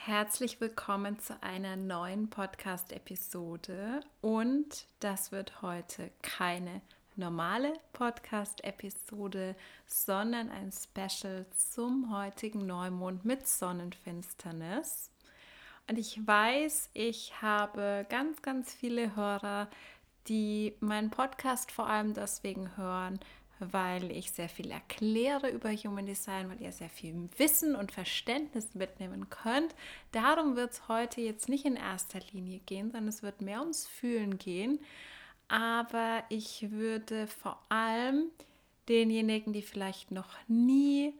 Herzlich 0.00 0.60
willkommen 0.60 1.18
zu 1.18 1.42
einer 1.42 1.74
neuen 1.76 2.30
Podcast-Episode 2.30 4.00
und 4.22 4.86
das 5.00 5.32
wird 5.32 5.60
heute 5.60 6.12
keine 6.22 6.80
normale 7.16 7.74
Podcast-Episode, 7.92 9.56
sondern 9.86 10.50
ein 10.50 10.70
Special 10.72 11.44
zum 11.50 12.16
heutigen 12.16 12.64
Neumond 12.64 13.24
mit 13.24 13.46
Sonnenfinsternis. 13.46 15.10
Und 15.88 15.98
ich 15.98 16.24
weiß, 16.24 16.90
ich 16.94 17.42
habe 17.42 18.06
ganz, 18.08 18.40
ganz 18.40 18.72
viele 18.72 19.14
Hörer, 19.16 19.68
die 20.28 20.74
meinen 20.80 21.10
Podcast 21.10 21.72
vor 21.72 21.88
allem 21.88 22.14
deswegen 22.14 22.76
hören, 22.76 23.18
weil 23.60 24.10
ich 24.10 24.32
sehr 24.32 24.48
viel 24.48 24.70
erkläre 24.70 25.50
über 25.50 25.72
Human 25.72 26.06
Design, 26.06 26.48
weil 26.48 26.60
ihr 26.60 26.72
sehr 26.72 26.88
viel 26.88 27.28
Wissen 27.36 27.74
und 27.74 27.92
Verständnis 27.92 28.74
mitnehmen 28.74 29.28
könnt. 29.30 29.74
Darum 30.12 30.56
wird 30.56 30.72
es 30.72 30.88
heute 30.88 31.20
jetzt 31.20 31.48
nicht 31.48 31.64
in 31.64 31.76
erster 31.76 32.20
Linie 32.32 32.60
gehen, 32.60 32.90
sondern 32.90 33.08
es 33.08 33.22
wird 33.22 33.40
mehr 33.40 33.60
ums 33.60 33.86
Fühlen 33.86 34.38
gehen. 34.38 34.80
Aber 35.48 36.24
ich 36.28 36.70
würde 36.70 37.26
vor 37.26 37.62
allem 37.68 38.30
denjenigen, 38.88 39.52
die 39.52 39.62
vielleicht 39.62 40.10
noch 40.10 40.36
nie 40.46 41.14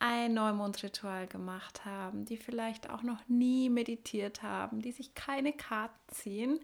ein 0.00 0.34
Neumondritual 0.34 1.26
gemacht 1.26 1.84
haben, 1.84 2.24
die 2.24 2.36
vielleicht 2.36 2.90
auch 2.90 3.02
noch 3.02 3.20
nie 3.28 3.68
meditiert 3.68 4.42
haben, 4.42 4.80
die 4.80 4.92
sich 4.92 5.14
keine 5.14 5.52
Karten 5.52 5.98
ziehen, 6.08 6.60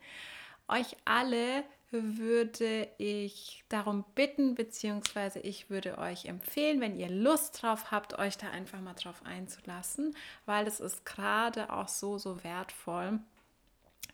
euch 0.69 0.97
alle 1.05 1.65
würde 2.03 2.89
ich 2.99 3.65
darum 3.69 4.05
bitten, 4.15 4.55
beziehungsweise 4.55 5.39
ich 5.41 5.71
würde 5.71 5.99
euch 5.99 6.27
empfehlen, 6.27 6.81
wenn 6.81 6.99
ihr 6.99 7.09
Lust 7.09 7.63
drauf 7.63 7.91
habt, 7.91 8.19
euch 8.19 8.37
da 8.37 8.51
einfach 8.51 8.81
mal 8.81 8.95
drauf 8.95 9.23
einzulassen, 9.25 10.17
weil 10.47 10.67
es 10.67 10.81
ist 10.81 11.05
gerade 11.05 11.73
auch 11.73 11.89
so, 11.89 12.19
so 12.19 12.43
wertvoll, 12.43 13.21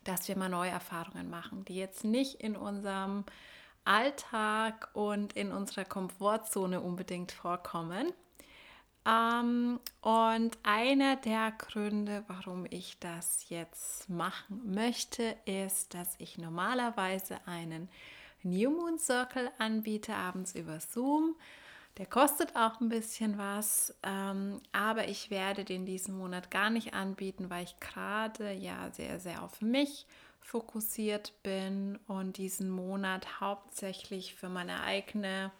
dass 0.05 0.29
wir 0.29 0.37
mal 0.37 0.49
neue 0.49 0.71
Erfahrungen 0.71 1.31
machen, 1.31 1.65
die 1.65 1.77
jetzt 1.77 2.05
nicht 2.05 2.41
in 2.41 2.57
unserem 2.57 3.25
Alltag 3.85 4.91
und 4.93 5.33
in 5.33 5.53
unserer 5.53 5.85
Komfortzone 5.85 6.81
unbedingt 6.81 7.33
vorkommen. 7.33 8.13
Ähm, 9.07 9.81
und 10.03 10.59
einer 10.63 11.17
der 11.17 11.53
Gründe, 11.53 12.25
warum 12.27 12.67
ich 12.69 12.99
das 12.99 13.49
jetzt 13.49 14.09
machen 14.11 14.75
möchte, 14.75 15.37
ist, 15.47 15.95
dass 15.95 16.15
ich 16.19 16.39
normalerweise 16.39 17.39
einen 17.47 17.89
New 18.43 18.71
Moon 18.71 18.99
Circle 18.99 19.51
anbiete, 19.59 20.15
abends 20.15 20.55
über 20.55 20.81
Zoom. 20.81 21.37
Der 21.99 22.07
kostet 22.07 22.57
auch 22.57 22.81
ein 22.81 22.89
bisschen 22.89 23.37
was, 23.37 23.95
ähm, 24.03 24.61
aber 24.73 25.09
ich 25.09 25.31
werde 25.31 25.65
den 25.65 25.85
diesen 25.85 26.17
Monat 26.17 26.51
gar 26.51 26.71
nicht 26.71 26.95
anbieten, 26.95 27.51
weil 27.51 27.65
ich 27.65 27.79
gerade 27.81 28.53
ja 28.53 28.91
sehr, 28.93 29.19
sehr 29.19 29.43
auf 29.43 29.61
mich 29.61 30.07
fokussiert 30.41 31.33
bin 31.43 31.99
und 32.07 32.39
diesen 32.39 32.71
Monat 32.71 33.41
hauptsächlich 33.41 34.35
für 34.35 34.49
meine 34.49 34.83
eigene 34.83 35.53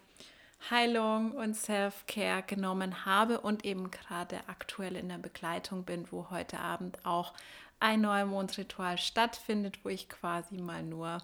Heilung 0.69 1.31
und 1.31 1.55
Self-Care 1.55 2.43
genommen 2.43 3.05
habe 3.05 3.41
und 3.41 3.65
eben 3.65 3.89
gerade 3.89 4.39
aktuell 4.47 4.95
in 4.95 5.09
der 5.09 5.17
Begleitung 5.17 5.83
bin, 5.83 6.07
wo 6.11 6.29
heute 6.29 6.59
Abend 6.59 7.03
auch 7.05 7.33
ein 7.79 8.01
Neumondritual 8.01 8.97
stattfindet, 8.97 9.79
wo 9.83 9.89
ich 9.89 10.07
quasi 10.07 10.57
mal 10.57 10.83
nur 10.83 11.17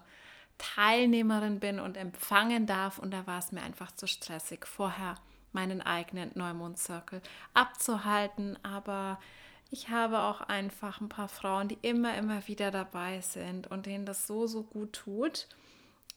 Teilnehmerin 0.58 1.60
bin 1.60 1.78
und 1.78 1.96
empfangen 1.96 2.66
darf. 2.66 2.98
Und 2.98 3.12
da 3.12 3.26
war 3.26 3.38
es 3.38 3.52
mir 3.52 3.62
einfach 3.62 3.92
zu 3.92 4.06
stressig, 4.06 4.66
vorher 4.66 5.14
meinen 5.52 5.80
eigenen 5.80 6.32
Neumond-Circle 6.34 7.22
abzuhalten. 7.54 8.58
Aber 8.64 9.18
ich 9.70 9.88
habe 9.88 10.20
auch 10.20 10.40
einfach 10.40 11.00
ein 11.00 11.08
paar 11.08 11.28
Frauen, 11.28 11.68
die 11.68 11.78
immer, 11.82 12.16
immer 12.16 12.46
wieder 12.48 12.70
dabei 12.70 13.20
sind 13.20 13.68
und 13.68 13.86
denen 13.86 14.04
das 14.04 14.26
so, 14.26 14.46
so 14.46 14.64
gut 14.64 14.92
tut. 14.94 15.46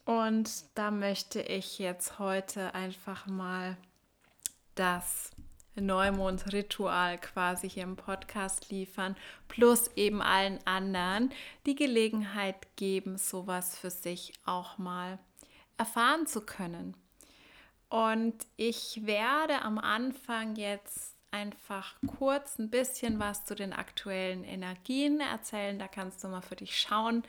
Und 0.06 0.66
da 0.76 0.92
möchte 0.92 1.42
ich 1.42 1.80
jetzt 1.80 2.20
heute 2.20 2.74
einfach 2.74 3.28
mal 3.28 3.78
das 4.76 5.32
Neumond-Ritual 5.76 7.18
quasi 7.20 7.70
hier 7.70 7.84
im 7.84 7.96
Podcast 7.96 8.70
liefern, 8.70 9.16
plus 9.48 9.90
eben 9.96 10.22
allen 10.22 10.60
anderen 10.66 11.32
die 11.66 11.76
Gelegenheit 11.76 12.76
geben, 12.76 13.18
sowas 13.18 13.78
für 13.78 13.90
sich 13.90 14.34
auch 14.46 14.78
mal 14.78 15.20
erfahren 15.78 16.28
zu 16.28 16.42
können. 16.42 16.96
Und 17.90 18.36
ich 18.58 19.06
werde 19.06 19.62
am 19.62 19.78
Anfang 19.78 20.56
jetzt 20.56 21.16
einfach 21.32 21.96
kurz 22.06 22.60
ein 22.60 22.70
bisschen 22.70 23.20
was 23.20 23.46
zu 23.46 23.56
den 23.56 23.74
aktuellen 23.74 24.44
Energien 24.44 25.22
erzählen. 25.22 25.80
Da 25.80 25.88
kannst 25.88 26.24
du 26.24 26.28
mal 26.28 26.42
für 26.42 26.56
dich 26.56 26.78
schauen, 26.78 27.24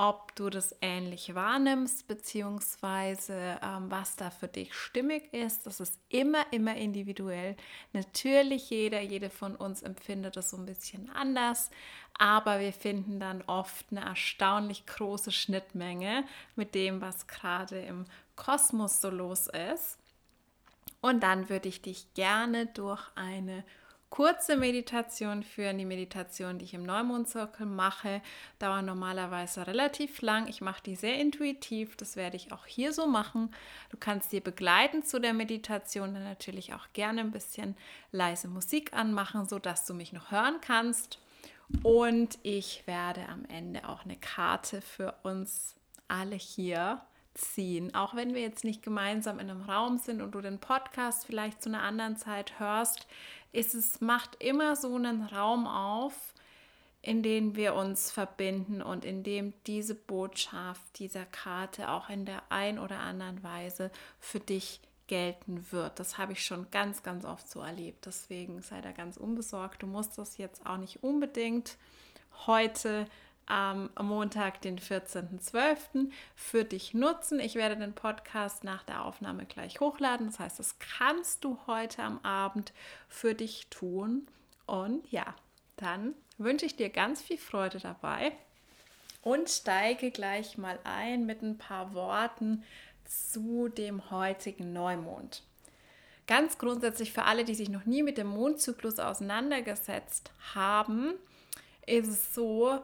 ob 0.00 0.34
du 0.34 0.48
das 0.48 0.74
ähnlich 0.80 1.34
wahrnimmst, 1.34 2.08
beziehungsweise 2.08 3.60
ähm, 3.62 3.90
was 3.90 4.16
da 4.16 4.30
für 4.30 4.48
dich 4.48 4.72
stimmig 4.72 5.30
ist. 5.34 5.66
Das 5.66 5.78
ist 5.78 6.00
immer, 6.08 6.50
immer 6.52 6.74
individuell. 6.74 7.54
Natürlich, 7.92 8.70
jeder, 8.70 9.02
jede 9.02 9.28
von 9.28 9.54
uns 9.54 9.82
empfindet 9.82 10.38
das 10.38 10.50
so 10.50 10.56
ein 10.56 10.64
bisschen 10.64 11.10
anders, 11.10 11.70
aber 12.14 12.60
wir 12.60 12.72
finden 12.72 13.20
dann 13.20 13.42
oft 13.42 13.84
eine 13.90 14.00
erstaunlich 14.00 14.86
große 14.86 15.32
Schnittmenge 15.32 16.24
mit 16.56 16.74
dem, 16.74 17.02
was 17.02 17.26
gerade 17.26 17.82
im 17.82 18.06
Kosmos 18.36 19.02
so 19.02 19.10
los 19.10 19.48
ist. 19.48 19.98
Und 21.02 21.22
dann 21.22 21.50
würde 21.50 21.68
ich 21.68 21.82
dich 21.82 22.14
gerne 22.14 22.64
durch 22.64 23.02
eine 23.16 23.64
kurze 24.10 24.56
Meditation 24.56 25.42
führen. 25.42 25.78
Die 25.78 25.84
Meditation, 25.84 26.58
die 26.58 26.64
ich 26.64 26.74
im 26.74 26.82
Neumondzirkel 26.82 27.64
mache, 27.64 28.20
dauert 28.58 28.84
normalerweise 28.84 29.66
relativ 29.66 30.20
lang. 30.20 30.48
Ich 30.48 30.60
mache 30.60 30.82
die 30.82 30.96
sehr 30.96 31.18
intuitiv. 31.18 31.96
Das 31.96 32.16
werde 32.16 32.36
ich 32.36 32.52
auch 32.52 32.66
hier 32.66 32.92
so 32.92 33.06
machen. 33.06 33.54
Du 33.90 33.96
kannst 33.96 34.32
dir 34.32 34.40
begleiten 34.40 35.04
zu 35.04 35.20
der 35.20 35.32
Meditation 35.32 36.12
dann 36.12 36.24
natürlich 36.24 36.74
auch 36.74 36.88
gerne 36.92 37.20
ein 37.20 37.30
bisschen 37.30 37.76
leise 38.12 38.48
Musik 38.48 38.92
anmachen, 38.92 39.48
sodass 39.48 39.86
du 39.86 39.94
mich 39.94 40.12
noch 40.12 40.30
hören 40.30 40.56
kannst. 40.60 41.18
Und 41.84 42.38
ich 42.42 42.82
werde 42.86 43.28
am 43.28 43.44
Ende 43.44 43.88
auch 43.88 44.04
eine 44.04 44.16
Karte 44.16 44.82
für 44.82 45.14
uns 45.22 45.76
alle 46.08 46.34
hier 46.34 47.00
ziehen. 47.40 47.94
Auch 47.94 48.14
wenn 48.14 48.34
wir 48.34 48.42
jetzt 48.42 48.64
nicht 48.64 48.82
gemeinsam 48.82 49.38
in 49.38 49.50
einem 49.50 49.62
Raum 49.62 49.98
sind 49.98 50.22
und 50.22 50.32
du 50.32 50.40
den 50.40 50.58
Podcast 50.58 51.26
vielleicht 51.26 51.62
zu 51.62 51.68
einer 51.68 51.82
anderen 51.82 52.16
Zeit 52.16 52.58
hörst, 52.58 53.06
ist 53.52 53.74
es 53.74 54.00
macht 54.00 54.36
immer 54.42 54.76
so 54.76 54.94
einen 54.94 55.24
Raum 55.24 55.66
auf, 55.66 56.34
in 57.02 57.22
dem 57.22 57.56
wir 57.56 57.74
uns 57.74 58.10
verbinden 58.10 58.82
und 58.82 59.04
in 59.04 59.22
dem 59.22 59.54
diese 59.66 59.94
Botschaft 59.94 60.98
dieser 60.98 61.24
Karte 61.24 61.88
auch 61.88 62.10
in 62.10 62.26
der 62.26 62.42
ein 62.50 62.78
oder 62.78 63.00
anderen 63.00 63.42
Weise 63.42 63.90
für 64.18 64.40
dich 64.40 64.80
gelten 65.06 65.66
wird. 65.72 65.98
Das 65.98 66.18
habe 66.18 66.32
ich 66.32 66.44
schon 66.44 66.70
ganz, 66.70 67.02
ganz 67.02 67.24
oft 67.24 67.50
so 67.50 67.60
erlebt. 67.60 68.06
Deswegen 68.06 68.62
sei 68.62 68.80
da 68.80 68.92
ganz 68.92 69.16
unbesorgt. 69.16 69.82
Du 69.82 69.86
musst 69.86 70.18
das 70.18 70.36
jetzt 70.38 70.64
auch 70.66 70.76
nicht 70.76 71.02
unbedingt 71.02 71.78
heute 72.46 73.06
am 73.50 73.90
Montag, 74.00 74.60
den 74.60 74.78
14.12. 74.78 76.10
für 76.36 76.64
dich 76.64 76.94
nutzen. 76.94 77.40
Ich 77.40 77.56
werde 77.56 77.76
den 77.76 77.94
Podcast 77.94 78.62
nach 78.62 78.84
der 78.84 79.04
Aufnahme 79.04 79.44
gleich 79.44 79.80
hochladen. 79.80 80.26
Das 80.26 80.38
heißt, 80.38 80.58
das 80.58 80.78
kannst 80.78 81.44
du 81.44 81.58
heute 81.66 82.02
am 82.02 82.20
Abend 82.24 82.72
für 83.08 83.34
dich 83.34 83.66
tun. 83.68 84.28
Und 84.66 85.10
ja, 85.10 85.34
dann 85.76 86.14
wünsche 86.38 86.64
ich 86.64 86.76
dir 86.76 86.90
ganz 86.90 87.22
viel 87.22 87.38
Freude 87.38 87.78
dabei 87.78 88.32
und 89.22 89.50
steige 89.50 90.10
gleich 90.12 90.56
mal 90.56 90.78
ein 90.84 91.26
mit 91.26 91.42
ein 91.42 91.58
paar 91.58 91.92
Worten 91.92 92.62
zu 93.04 93.68
dem 93.68 94.10
heutigen 94.10 94.72
Neumond. 94.72 95.42
Ganz 96.28 96.58
grundsätzlich 96.58 97.12
für 97.12 97.24
alle, 97.24 97.44
die 97.44 97.56
sich 97.56 97.68
noch 97.68 97.84
nie 97.84 98.04
mit 98.04 98.16
dem 98.16 98.28
Mondzyklus 98.28 99.00
auseinandergesetzt 99.00 100.30
haben, 100.54 101.14
ist 101.86 102.06
es 102.06 102.34
so, 102.34 102.80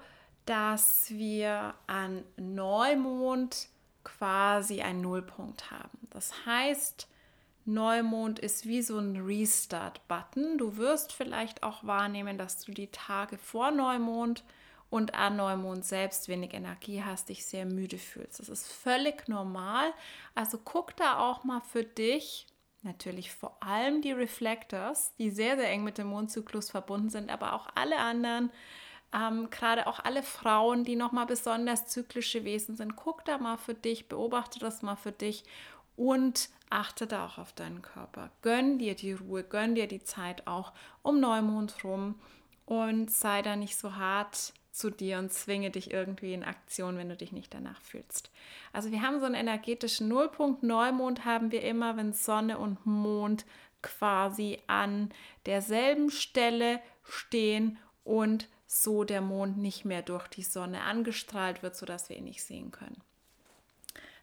dass 0.47 1.11
wir 1.11 1.75
an 1.87 2.25
Neumond 2.37 3.69
quasi 4.05 4.81
einen 4.81 5.03
Nullpunkt 5.03 5.71
haben. 5.71 5.99
Das 6.11 6.47
heißt, 6.47 7.09
Neumond 7.65 8.39
ist 8.39 8.67
wie 8.67 8.81
so 8.81 8.99
ein 8.99 9.17
Restart-Button. 9.17 10.57
Du 10.57 10.77
wirst 10.77 11.13
vielleicht 11.13 11.65
auch 11.65 11.85
wahrnehmen, 11.85 12.39
dass 12.39 12.65
du 12.65 12.73
die 12.73 12.87
Tage 12.87 13.39
vor 13.39 13.73
Neumond 13.73 14.45
und 14.89 15.15
an 15.15 15.37
Neumond 15.37 15.85
selbst 15.85 16.29
wenig 16.29 16.55
Energie 16.55 17.03
hast, 17.03 17.29
dich 17.29 17.45
sehr 17.45 17.67
müde 17.67 17.99
fühlst. 17.99 18.39
Das 18.39 18.49
ist 18.49 18.73
völlig 18.73 19.29
normal. 19.29 19.93
Also 20.37 20.59
guck 20.59 20.97
da 20.97 21.19
auch 21.19 21.43
mal 21.43 21.61
für 21.61 21.83
dich, 21.83 22.47
natürlich 22.83 23.33
vor 23.33 23.57
allem 23.61 24.01
die 24.01 24.13
Reflectors, 24.13 25.13
die 25.17 25.31
sehr, 25.31 25.57
sehr 25.57 25.69
eng 25.69 25.83
mit 25.83 25.99
dem 25.99 26.07
Mondzyklus 26.07 26.71
verbunden 26.71 27.11
sind, 27.11 27.31
aber 27.31 27.55
auch 27.55 27.67
alle 27.75 27.99
anderen, 27.99 28.51
ähm, 29.17 29.49
gerade 29.51 29.87
auch 29.87 30.01
alle 30.01 30.23
Frauen, 30.23 30.85
die 30.85 30.97
nochmal 30.97 31.27
besonders 31.27 31.87
zyklische 31.87 32.45
Wesen 32.45 32.77
sind. 32.77 32.97
Guck 32.97 33.25
da 33.25 33.39
mal 33.39 33.57
für 33.57 33.75
dich, 33.75 34.09
beobachte 34.09 34.59
das 34.59 34.83
mal 34.83 34.97
für 34.97 35.13
dich 35.13 35.45
und 35.97 36.51
achte 36.69 37.07
da 37.07 37.25
auch 37.25 37.39
auf 37.39 37.53
deinen 37.53 37.81
Körper. 37.81 38.31
Gönn 38.43 38.79
dir 38.79 38.95
die 38.95 39.13
Ruhe, 39.13 39.43
gönn 39.43 39.75
dir 39.75 39.87
die 39.87 40.03
Zeit 40.03 40.47
auch 40.47 40.73
um 41.03 41.21
Neumond 41.21 41.83
rum 41.85 42.17
und 42.67 43.11
sei 43.11 43.41
da 43.41 43.57
nicht 43.57 43.77
so 43.77 43.97
hart 43.97 44.53
zu 44.73 44.91
dir 44.91 45.19
und 45.19 45.33
zwinge 45.33 45.71
dich 45.71 45.91
irgendwie 45.91 46.35
in 46.35 46.45
Aktion, 46.45 46.99
wenn 46.99 47.09
du 47.09 47.17
dich 47.17 47.33
nicht 47.33 47.55
danach 47.55 47.81
fühlst. 47.81 48.31
Also 48.75 48.91
wir 48.91 49.01
haben 49.01 49.21
so 49.21 49.25
einen 49.27 49.35
energetischen 49.35 50.09
Nullpunkt. 50.09 50.63
Neumond 50.63 51.25
haben 51.25 51.51
wir 51.51 51.63
immer, 51.63 51.97
wenn 51.97 52.13
Sonne 52.13 52.59
und 52.59 52.85
Mond 52.85 53.47
quasi 53.81 54.59
an 54.67 55.11
derselben 55.47 56.11
Stelle 56.11 56.81
stehen 57.05 57.79
und 58.05 58.49
so 58.67 59.05
der 59.05 59.21
Mond 59.21 59.59
nicht 59.59 59.85
mehr 59.85 60.03
durch 60.03 60.29
die 60.29 60.43
Sonne 60.43 60.83
angestrahlt 60.83 61.63
wird, 61.63 61.77
sodass 61.77 62.09
wir 62.09 62.17
ihn 62.17 62.25
nicht 62.25 62.43
sehen 62.43 62.71
können. 62.71 63.01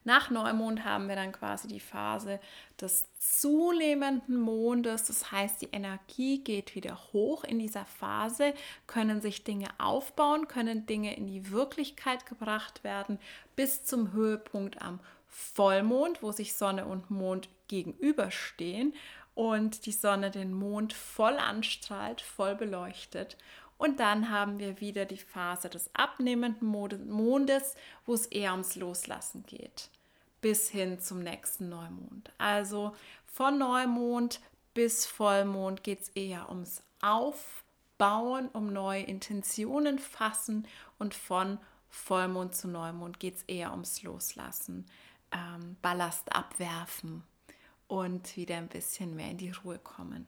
Nach 0.05 0.29
Neumond 0.29 0.83
haben 0.83 1.07
wir 1.07 1.15
dann 1.15 1.31
quasi 1.31 1.67
die 1.69 1.79
Phase 1.79 2.39
des 2.79 3.05
zunehmenden 3.19 4.37
Mondes. 4.37 5.05
Das 5.05 5.31
heißt, 5.31 5.61
die 5.61 5.69
Energie 5.71 6.43
geht 6.43 6.75
wieder 6.75 6.99
hoch 7.13 7.45
in 7.45 7.59
dieser 7.59 7.85
Phase, 7.85 8.53
können 8.85 9.21
sich 9.21 9.45
Dinge 9.45 9.69
aufbauen, 9.77 10.49
können 10.49 10.85
Dinge 10.85 11.15
in 11.15 11.27
die 11.27 11.51
Wirklichkeit 11.51 12.25
gebracht 12.25 12.83
werden, 12.83 13.17
bis 13.55 13.85
zum 13.85 14.11
Höhepunkt 14.11 14.81
am 14.81 14.99
Vollmond, 15.27 16.21
wo 16.21 16.31
sich 16.31 16.53
Sonne 16.53 16.85
und 16.85 17.09
Mond 17.09 17.47
gegenüberstehen 17.67 18.93
und 19.35 19.85
die 19.85 19.91
Sonne 19.91 20.31
den 20.31 20.53
Mond 20.53 20.93
voll 20.93 21.37
anstrahlt, 21.37 22.21
voll 22.21 22.55
beleuchtet. 22.55 23.37
Und 23.77 23.99
dann 23.99 24.29
haben 24.29 24.59
wir 24.59 24.79
wieder 24.79 25.05
die 25.05 25.17
Phase 25.17 25.69
des 25.69 25.89
abnehmenden 25.93 26.67
Mondes, 26.67 27.75
wo 28.05 28.13
es 28.13 28.27
eher 28.27 28.51
ums 28.51 28.75
Loslassen 28.75 29.43
geht, 29.45 29.89
bis 30.41 30.69
hin 30.69 30.99
zum 30.99 31.19
nächsten 31.19 31.69
Neumond. 31.69 32.31
Also 32.37 32.95
von 33.25 33.57
Neumond 33.57 34.39
bis 34.73 35.05
Vollmond 35.05 35.83
geht 35.83 36.01
es 36.01 36.09
eher 36.09 36.49
ums 36.49 36.81
Aufbauen, 37.01 38.49
um 38.53 38.71
neue 38.71 39.03
Intentionen 39.03 39.99
fassen 39.99 40.67
und 40.97 41.13
von 41.13 41.59
Vollmond 41.89 42.55
zu 42.55 42.67
Neumond 42.67 43.19
geht 43.19 43.35
es 43.35 43.43
eher 43.43 43.71
ums 43.71 44.01
Loslassen, 44.01 44.85
ähm, 45.31 45.77
Ballast 45.81 46.35
abwerfen 46.35 47.23
und 47.87 48.35
wieder 48.35 48.57
ein 48.57 48.67
bisschen 48.67 49.15
mehr 49.15 49.29
in 49.29 49.37
die 49.37 49.51
Ruhe 49.51 49.77
kommen. 49.77 50.27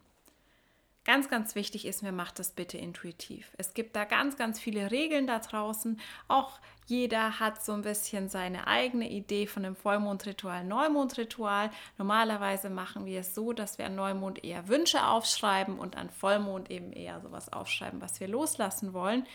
Ganz, 1.05 1.29
ganz 1.29 1.53
wichtig 1.53 1.85
ist 1.85 2.01
mir, 2.01 2.11
macht 2.11 2.39
das 2.39 2.49
bitte 2.49 2.79
intuitiv. 2.79 3.51
Es 3.59 3.75
gibt 3.75 3.95
da 3.95 4.05
ganz, 4.05 4.37
ganz 4.37 4.59
viele 4.59 4.89
Regeln 4.89 5.27
da 5.27 5.37
draußen. 5.37 6.01
Auch 6.27 6.59
jeder 6.87 7.39
hat 7.39 7.63
so 7.63 7.73
ein 7.73 7.83
bisschen 7.83 8.27
seine 8.27 8.65
eigene 8.65 9.11
Idee 9.11 9.45
von 9.45 9.63
einem 9.63 9.75
Vollmondritual, 9.75 10.63
Neumondritual. 10.63 11.69
Normalerweise 11.99 12.71
machen 12.71 13.05
wir 13.05 13.19
es 13.19 13.35
so, 13.35 13.53
dass 13.53 13.77
wir 13.77 13.85
an 13.85 13.95
Neumond 13.95 14.43
eher 14.43 14.67
Wünsche 14.67 15.05
aufschreiben 15.05 15.77
und 15.77 15.95
an 15.95 16.09
Vollmond 16.09 16.71
eben 16.71 16.91
eher 16.91 17.21
sowas 17.21 17.53
aufschreiben, 17.53 18.01
was 18.01 18.19
wir 18.19 18.27
loslassen 18.27 18.93
wollen. 18.93 19.27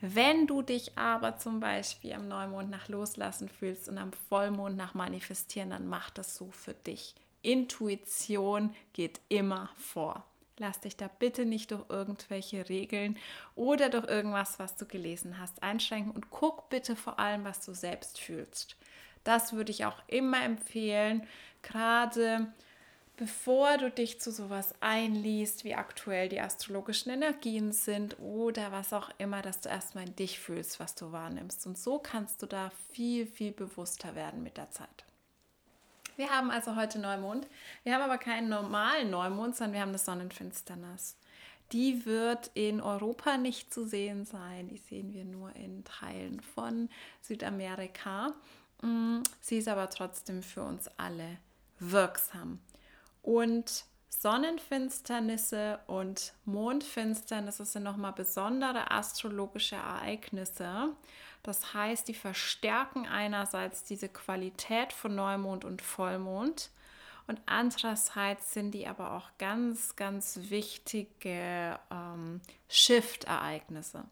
Wenn 0.00 0.46
du 0.46 0.62
dich 0.62 0.96
aber 0.96 1.36
zum 1.36 1.60
Beispiel 1.60 2.14
am 2.14 2.28
Neumond 2.28 2.70
nach 2.70 2.88
Loslassen 2.88 3.50
fühlst 3.50 3.90
und 3.90 3.98
am 3.98 4.14
Vollmond 4.30 4.74
nach 4.74 4.94
Manifestieren, 4.94 5.68
dann 5.68 5.86
mach 5.86 6.08
das 6.08 6.34
so 6.34 6.50
für 6.50 6.72
dich. 6.72 7.14
Intuition 7.42 8.74
geht 8.94 9.20
immer 9.28 9.68
vor. 9.76 10.24
Lass 10.60 10.78
dich 10.78 10.94
da 10.94 11.08
bitte 11.08 11.46
nicht 11.46 11.70
durch 11.70 11.88
irgendwelche 11.88 12.68
Regeln 12.68 13.16
oder 13.54 13.88
durch 13.88 14.06
irgendwas, 14.06 14.58
was 14.58 14.76
du 14.76 14.84
gelesen 14.84 15.38
hast, 15.38 15.62
einschränken 15.62 16.12
und 16.12 16.28
guck 16.28 16.68
bitte 16.68 16.96
vor 16.96 17.18
allem, 17.18 17.44
was 17.44 17.64
du 17.64 17.72
selbst 17.72 18.20
fühlst. 18.20 18.76
Das 19.24 19.54
würde 19.54 19.70
ich 19.70 19.86
auch 19.86 19.96
immer 20.06 20.44
empfehlen, 20.44 21.26
gerade 21.62 22.52
bevor 23.16 23.78
du 23.78 23.90
dich 23.90 24.20
zu 24.20 24.30
sowas 24.30 24.74
einliest, 24.80 25.64
wie 25.64 25.74
aktuell 25.74 26.28
die 26.28 26.40
astrologischen 26.40 27.10
Energien 27.10 27.72
sind 27.72 28.18
oder 28.18 28.70
was 28.70 28.92
auch 28.92 29.08
immer, 29.16 29.40
dass 29.40 29.62
du 29.62 29.70
erstmal 29.70 30.08
in 30.08 30.16
dich 30.16 30.40
fühlst, 30.40 30.78
was 30.78 30.94
du 30.94 31.10
wahrnimmst. 31.10 31.66
Und 31.66 31.78
so 31.78 31.98
kannst 31.98 32.42
du 32.42 32.46
da 32.46 32.70
viel, 32.92 33.26
viel 33.26 33.52
bewusster 33.52 34.14
werden 34.14 34.42
mit 34.42 34.58
der 34.58 34.70
Zeit. 34.70 35.06
Wir 36.20 36.28
haben 36.28 36.50
also 36.50 36.76
heute 36.76 36.98
Neumond. 36.98 37.48
Wir 37.82 37.94
haben 37.94 38.02
aber 38.02 38.18
keinen 38.18 38.50
normalen 38.50 39.08
Neumond, 39.08 39.56
sondern 39.56 39.72
wir 39.72 39.80
haben 39.80 39.88
eine 39.88 39.96
Sonnenfinsternis. 39.96 41.16
Die 41.72 42.04
wird 42.04 42.50
in 42.52 42.82
Europa 42.82 43.38
nicht 43.38 43.72
zu 43.72 43.86
sehen 43.86 44.26
sein. 44.26 44.68
Die 44.68 44.76
sehen 44.76 45.14
wir 45.14 45.24
nur 45.24 45.56
in 45.56 45.82
Teilen 45.82 46.40
von 46.40 46.90
Südamerika. 47.22 48.34
Mm, 48.82 49.20
sie 49.40 49.56
ist 49.56 49.68
aber 49.68 49.88
trotzdem 49.88 50.42
für 50.42 50.62
uns 50.62 50.90
alle 50.98 51.38
wirksam. 51.78 52.58
Und 53.22 53.86
Sonnenfinsternisse 54.10 55.80
und 55.86 56.34
Mondfinsternisse 56.44 57.64
sind 57.64 57.84
nochmal 57.84 58.12
besondere 58.12 58.90
astrologische 58.90 59.76
Ereignisse. 59.76 60.90
Das 61.42 61.74
heißt, 61.74 62.08
die 62.08 62.14
verstärken 62.14 63.06
einerseits 63.06 63.84
diese 63.84 64.08
Qualität 64.08 64.92
von 64.92 65.14
Neumond 65.14 65.64
und 65.64 65.82
Vollmond 65.82 66.70
und 67.30 67.40
andererseits 67.46 68.54
sind 68.54 68.72
die 68.72 68.88
aber 68.88 69.12
auch 69.12 69.30
ganz, 69.38 69.94
ganz 69.94 70.38
wichtige 70.48 71.78
ähm, 71.88 72.40
Shift-Ereignisse. 72.68 74.02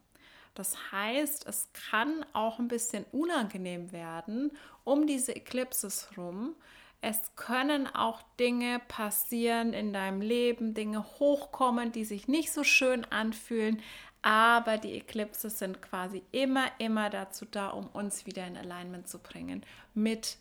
Das 0.55 0.93
heißt, 0.93 1.45
es 1.49 1.69
kann 1.73 2.25
auch 2.33 2.61
ein 2.61 2.69
bisschen 2.69 3.05
unangenehm 3.11 3.91
werden 3.91 4.53
um 4.85 5.09
diese 5.09 5.35
Eclipses 5.35 6.11
rum. 6.17 6.55
Es 7.01 7.35
können 7.35 7.87
auch 7.93 8.23
Dinge 8.39 8.81
passieren 8.87 9.73
in 9.73 9.93
deinem 9.93 10.21
Leben, 10.21 10.75
Dinge 10.75 11.05
hochkommen, 11.19 11.91
die 11.91 12.05
sich 12.05 12.29
nicht 12.29 12.53
so 12.53 12.63
schön 12.63 13.05
anfühlen, 13.05 13.83
aber 14.23 14.79
die 14.79 14.95
Eklipse 14.95 15.51
sind 15.51 15.81
quasi 15.81 16.23
immer, 16.33 16.67
immer 16.79 17.11
dazu 17.11 17.47
da, 17.51 17.69
um 17.69 17.87
uns 17.89 18.27
wieder 18.27 18.47
in 18.47 18.57
Alignment 18.57 19.09
zu 19.09 19.19
bringen 19.19 19.65
mit 19.95 20.37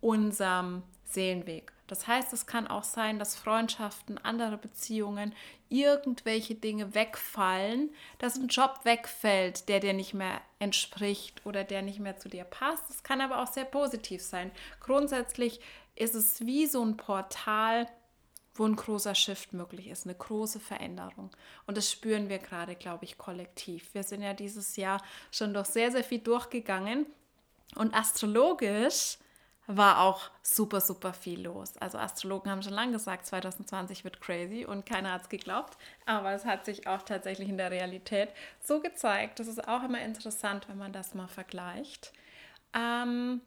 unserem 0.00 0.82
Seelenweg. 1.04 1.72
Das 1.86 2.06
heißt, 2.06 2.32
es 2.32 2.46
kann 2.46 2.68
auch 2.68 2.84
sein, 2.84 3.18
dass 3.18 3.34
Freundschaften, 3.34 4.16
andere 4.18 4.56
Beziehungen, 4.56 5.34
irgendwelche 5.68 6.54
Dinge 6.54 6.94
wegfallen, 6.94 7.90
dass 8.18 8.36
ein 8.36 8.46
Job 8.46 8.80
wegfällt, 8.84 9.68
der 9.68 9.80
dir 9.80 9.92
nicht 9.92 10.14
mehr 10.14 10.40
entspricht 10.60 11.44
oder 11.44 11.64
der 11.64 11.82
nicht 11.82 11.98
mehr 11.98 12.16
zu 12.16 12.28
dir 12.28 12.44
passt. 12.44 12.88
Es 12.90 13.02
kann 13.02 13.20
aber 13.20 13.42
auch 13.42 13.48
sehr 13.48 13.64
positiv 13.64 14.22
sein. 14.22 14.52
Grundsätzlich 14.78 15.60
ist 15.96 16.14
es 16.14 16.46
wie 16.46 16.66
so 16.66 16.80
ein 16.84 16.96
Portal, 16.96 17.88
wo 18.54 18.64
ein 18.64 18.76
großer 18.76 19.14
Shift 19.14 19.52
möglich 19.52 19.88
ist, 19.88 20.06
eine 20.06 20.14
große 20.14 20.60
Veränderung. 20.60 21.30
Und 21.66 21.76
das 21.76 21.90
spüren 21.90 22.28
wir 22.28 22.38
gerade, 22.38 22.74
glaube 22.74 23.04
ich, 23.04 23.16
kollektiv. 23.18 23.94
Wir 23.94 24.02
sind 24.02 24.22
ja 24.22 24.34
dieses 24.34 24.76
Jahr 24.76 25.02
schon 25.30 25.54
durch 25.54 25.68
sehr, 25.68 25.92
sehr 25.92 26.04
viel 26.04 26.18
durchgegangen. 26.18 27.06
Und 27.76 27.94
astrologisch 27.94 29.18
war 29.76 30.00
auch 30.00 30.30
super, 30.42 30.80
super 30.80 31.12
viel 31.12 31.42
los. 31.42 31.76
Also 31.78 31.98
Astrologen 31.98 32.50
haben 32.50 32.62
schon 32.62 32.72
lange 32.72 32.92
gesagt, 32.92 33.26
2020 33.26 34.04
wird 34.04 34.20
crazy 34.20 34.64
und 34.64 34.84
keiner 34.84 35.12
hat 35.12 35.22
es 35.22 35.28
geglaubt. 35.28 35.76
Aber 36.06 36.32
es 36.32 36.44
hat 36.44 36.64
sich 36.64 36.86
auch 36.86 37.02
tatsächlich 37.02 37.48
in 37.48 37.56
der 37.56 37.70
Realität 37.70 38.30
so 38.60 38.80
gezeigt. 38.80 39.38
Das 39.38 39.46
ist 39.46 39.66
auch 39.68 39.84
immer 39.84 40.00
interessant, 40.00 40.68
wenn 40.68 40.78
man 40.78 40.92
das 40.92 41.14
mal 41.14 41.28
vergleicht. 41.28 42.12
Ähm, 42.74 43.40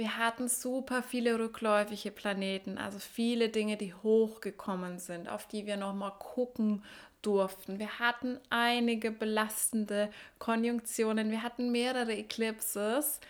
wir 0.00 0.16
hatten 0.16 0.48
super 0.48 1.02
viele 1.02 1.38
rückläufige 1.38 2.10
Planeten, 2.10 2.78
also 2.78 2.98
viele 2.98 3.50
Dinge, 3.50 3.76
die 3.76 3.92
hochgekommen 3.92 4.98
sind, 4.98 5.28
auf 5.28 5.46
die 5.46 5.66
wir 5.66 5.76
nochmal 5.76 6.14
gucken 6.18 6.82
durften. 7.20 7.78
Wir 7.78 7.98
hatten 7.98 8.40
einige 8.48 9.10
belastende 9.10 10.10
Konjunktionen, 10.38 11.30
wir 11.30 11.42
hatten 11.42 11.70
mehrere 11.70 12.16
Eclipses. 12.16 13.20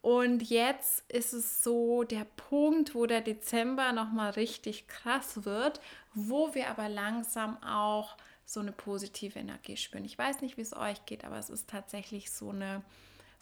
Und 0.00 0.48
jetzt 0.48 1.10
ist 1.10 1.32
es 1.32 1.64
so 1.64 2.04
der 2.04 2.24
Punkt, 2.36 2.94
wo 2.94 3.06
der 3.06 3.20
Dezember 3.20 3.90
nochmal 3.90 4.30
richtig 4.30 4.86
krass 4.86 5.44
wird, 5.44 5.80
wo 6.14 6.54
wir 6.54 6.68
aber 6.68 6.88
langsam 6.88 7.60
auch 7.64 8.16
so 8.46 8.60
eine 8.60 8.70
positive 8.70 9.40
Energie 9.40 9.76
spüren. 9.76 10.04
Ich 10.04 10.18
weiß 10.18 10.40
nicht, 10.40 10.56
wie 10.56 10.62
es 10.62 10.76
euch 10.76 11.04
geht, 11.04 11.24
aber 11.24 11.38
es 11.38 11.50
ist 11.50 11.68
tatsächlich 11.68 12.30
so 12.30 12.50
eine 12.50 12.84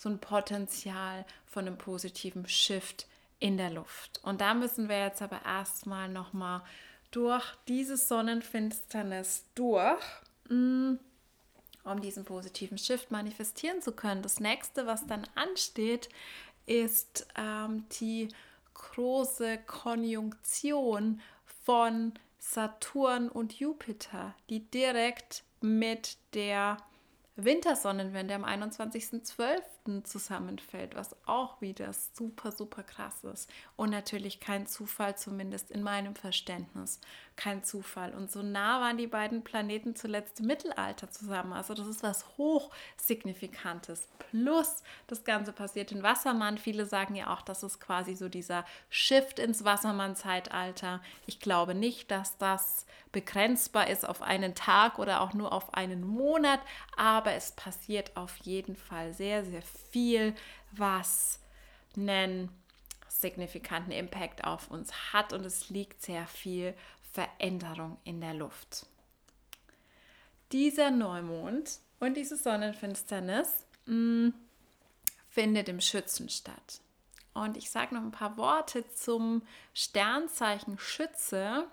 so 0.00 0.08
ein 0.08 0.18
Potenzial 0.18 1.26
von 1.44 1.66
einem 1.66 1.76
positiven 1.76 2.48
Shift 2.48 3.06
in 3.38 3.58
der 3.58 3.68
Luft. 3.68 4.18
Und 4.22 4.40
da 4.40 4.54
müssen 4.54 4.88
wir 4.88 4.98
jetzt 4.98 5.20
aber 5.20 5.44
erstmal 5.44 6.08
nochmal 6.08 6.62
durch 7.10 7.44
diese 7.68 7.98
Sonnenfinsternis 7.98 9.44
durch. 9.54 10.02
Mm, 10.48 10.94
um 11.84 12.00
diesen 12.00 12.24
positiven 12.24 12.78
Shift 12.78 13.10
manifestieren 13.10 13.82
zu 13.82 13.92
können. 13.92 14.22
Das 14.22 14.40
nächste, 14.40 14.86
was 14.86 15.06
dann 15.06 15.26
ansteht, 15.34 16.08
ist 16.64 17.26
ähm, 17.36 17.84
die 18.00 18.28
große 18.72 19.58
Konjunktion 19.66 21.20
von 21.64 22.14
Saturn 22.38 23.28
und 23.28 23.60
Jupiter, 23.60 24.34
die 24.48 24.60
direkt 24.70 25.42
mit 25.60 26.16
der 26.32 26.78
Wintersonnenwende 27.44 28.34
am 28.34 28.44
21.12. 28.44 29.60
zusammenfällt, 30.04 30.94
was 30.94 31.16
auch 31.26 31.60
wieder 31.60 31.92
super, 31.92 32.52
super 32.52 32.82
krass 32.82 33.24
ist. 33.24 33.50
Und 33.76 33.90
natürlich 33.90 34.40
kein 34.40 34.66
Zufall, 34.66 35.16
zumindest 35.16 35.70
in 35.70 35.82
meinem 35.82 36.14
Verständnis. 36.14 37.00
Kein 37.36 37.64
Zufall. 37.64 38.14
Und 38.14 38.30
so 38.30 38.42
nah 38.42 38.80
waren 38.80 38.98
die 38.98 39.06
beiden 39.06 39.42
Planeten 39.42 39.96
zuletzt 39.96 40.40
im 40.40 40.46
Mittelalter 40.46 41.10
zusammen. 41.10 41.52
Also 41.52 41.74
das 41.74 41.86
ist 41.86 42.02
was 42.02 42.26
hochsignifikantes. 42.36 44.08
Plus 44.30 44.82
das 45.06 45.24
Ganze 45.24 45.52
passiert 45.52 45.92
in 45.92 46.02
Wassermann. 46.02 46.58
Viele 46.58 46.86
sagen 46.86 47.14
ja 47.14 47.32
auch, 47.32 47.42
das 47.42 47.62
ist 47.62 47.80
quasi 47.80 48.14
so 48.14 48.28
dieser 48.28 48.64
Shift 48.90 49.38
ins 49.38 49.64
Wassermann-Zeitalter. 49.64 51.00
Ich 51.26 51.40
glaube 51.40 51.74
nicht, 51.74 52.10
dass 52.10 52.36
das 52.38 52.86
begrenzbar 53.12 53.88
ist 53.88 54.08
auf 54.08 54.22
einen 54.22 54.54
Tag 54.54 54.98
oder 54.98 55.20
auch 55.20 55.34
nur 55.34 55.52
auf 55.52 55.74
einen 55.74 56.06
Monat, 56.06 56.60
aber 56.96 57.32
es 57.32 57.52
passiert 57.52 58.16
auf 58.16 58.36
jeden 58.38 58.76
Fall 58.76 59.12
sehr, 59.12 59.44
sehr 59.44 59.62
viel, 59.90 60.34
was 60.72 61.40
einen 61.96 62.50
signifikanten 63.08 63.92
Impact 63.92 64.44
auf 64.44 64.70
uns 64.70 65.12
hat 65.12 65.32
und 65.32 65.44
es 65.44 65.68
liegt 65.68 66.02
sehr 66.02 66.26
viel 66.26 66.74
Veränderung 67.12 67.98
in 68.04 68.20
der 68.20 68.34
Luft. 68.34 68.86
Dieser 70.52 70.90
Neumond 70.90 71.80
und 71.98 72.16
diese 72.16 72.36
Sonnenfinsternis 72.36 73.66
mm, 73.86 74.30
findet 75.28 75.68
im 75.68 75.80
Schützen 75.80 76.28
statt. 76.28 76.80
Und 77.34 77.56
ich 77.56 77.70
sage 77.70 77.94
noch 77.94 78.02
ein 78.02 78.10
paar 78.10 78.36
Worte 78.36 78.88
zum 78.88 79.42
Sternzeichen 79.74 80.78
Schütze. 80.78 81.66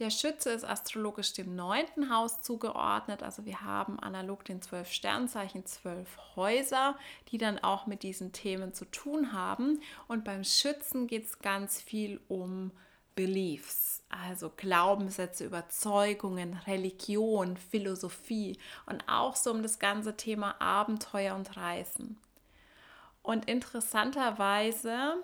Der 0.00 0.10
Schütze 0.10 0.50
ist 0.50 0.64
astrologisch 0.64 1.34
dem 1.34 1.54
neunten 1.54 2.12
Haus 2.12 2.42
zugeordnet. 2.42 3.22
Also 3.22 3.44
wir 3.44 3.60
haben 3.60 4.00
analog 4.00 4.44
den 4.44 4.60
zwölf 4.60 4.90
Sternzeichen, 4.90 5.66
zwölf 5.66 6.18
Häuser, 6.34 6.98
die 7.28 7.38
dann 7.38 7.60
auch 7.60 7.86
mit 7.86 8.02
diesen 8.02 8.32
Themen 8.32 8.74
zu 8.74 8.86
tun 8.86 9.32
haben. 9.32 9.80
Und 10.08 10.24
beim 10.24 10.42
Schützen 10.42 11.06
geht 11.06 11.26
es 11.26 11.38
ganz 11.38 11.80
viel 11.80 12.20
um 12.26 12.72
Beliefs, 13.14 14.02
also 14.08 14.50
Glaubenssätze, 14.56 15.44
Überzeugungen, 15.44 16.54
Religion, 16.66 17.56
Philosophie 17.56 18.58
und 18.86 19.04
auch 19.08 19.36
so 19.36 19.52
um 19.52 19.62
das 19.62 19.78
ganze 19.78 20.16
Thema 20.16 20.60
Abenteuer 20.60 21.36
und 21.36 21.56
Reisen. 21.56 22.18
Und 23.22 23.48
interessanterweise 23.48 25.22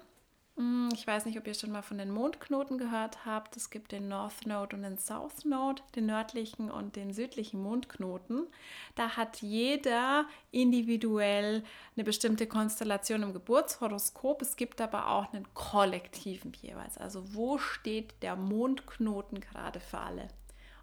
ich 0.92 1.06
weiß 1.06 1.24
nicht, 1.26 1.38
ob 1.38 1.46
ihr 1.46 1.54
schon 1.54 1.72
mal 1.72 1.82
von 1.82 1.98
den 1.98 2.10
Mondknoten 2.10 2.78
gehört 2.78 3.24
habt. 3.24 3.56
Es 3.56 3.70
gibt 3.70 3.92
den 3.92 4.08
North 4.08 4.46
Node 4.46 4.76
und 4.76 4.82
den 4.82 4.98
South 4.98 5.44
Node, 5.44 5.82
den 5.94 6.06
nördlichen 6.06 6.70
und 6.70 6.96
den 6.96 7.12
südlichen 7.12 7.62
Mondknoten. 7.62 8.46
Da 8.94 9.16
hat 9.16 9.42
jeder 9.42 10.26
individuell 10.50 11.62
eine 11.96 12.04
bestimmte 12.04 12.46
Konstellation 12.46 13.22
im 13.22 13.32
Geburtshoroskop. 13.32 14.42
Es 14.42 14.56
gibt 14.56 14.80
aber 14.80 15.08
auch 15.08 15.32
einen 15.32 15.46
kollektiven 15.54 16.52
jeweils. 16.60 16.98
Also 16.98 17.34
wo 17.34 17.58
steht 17.58 18.14
der 18.22 18.36
Mondknoten 18.36 19.40
gerade 19.40 19.80
für 19.80 19.98
alle? 19.98 20.28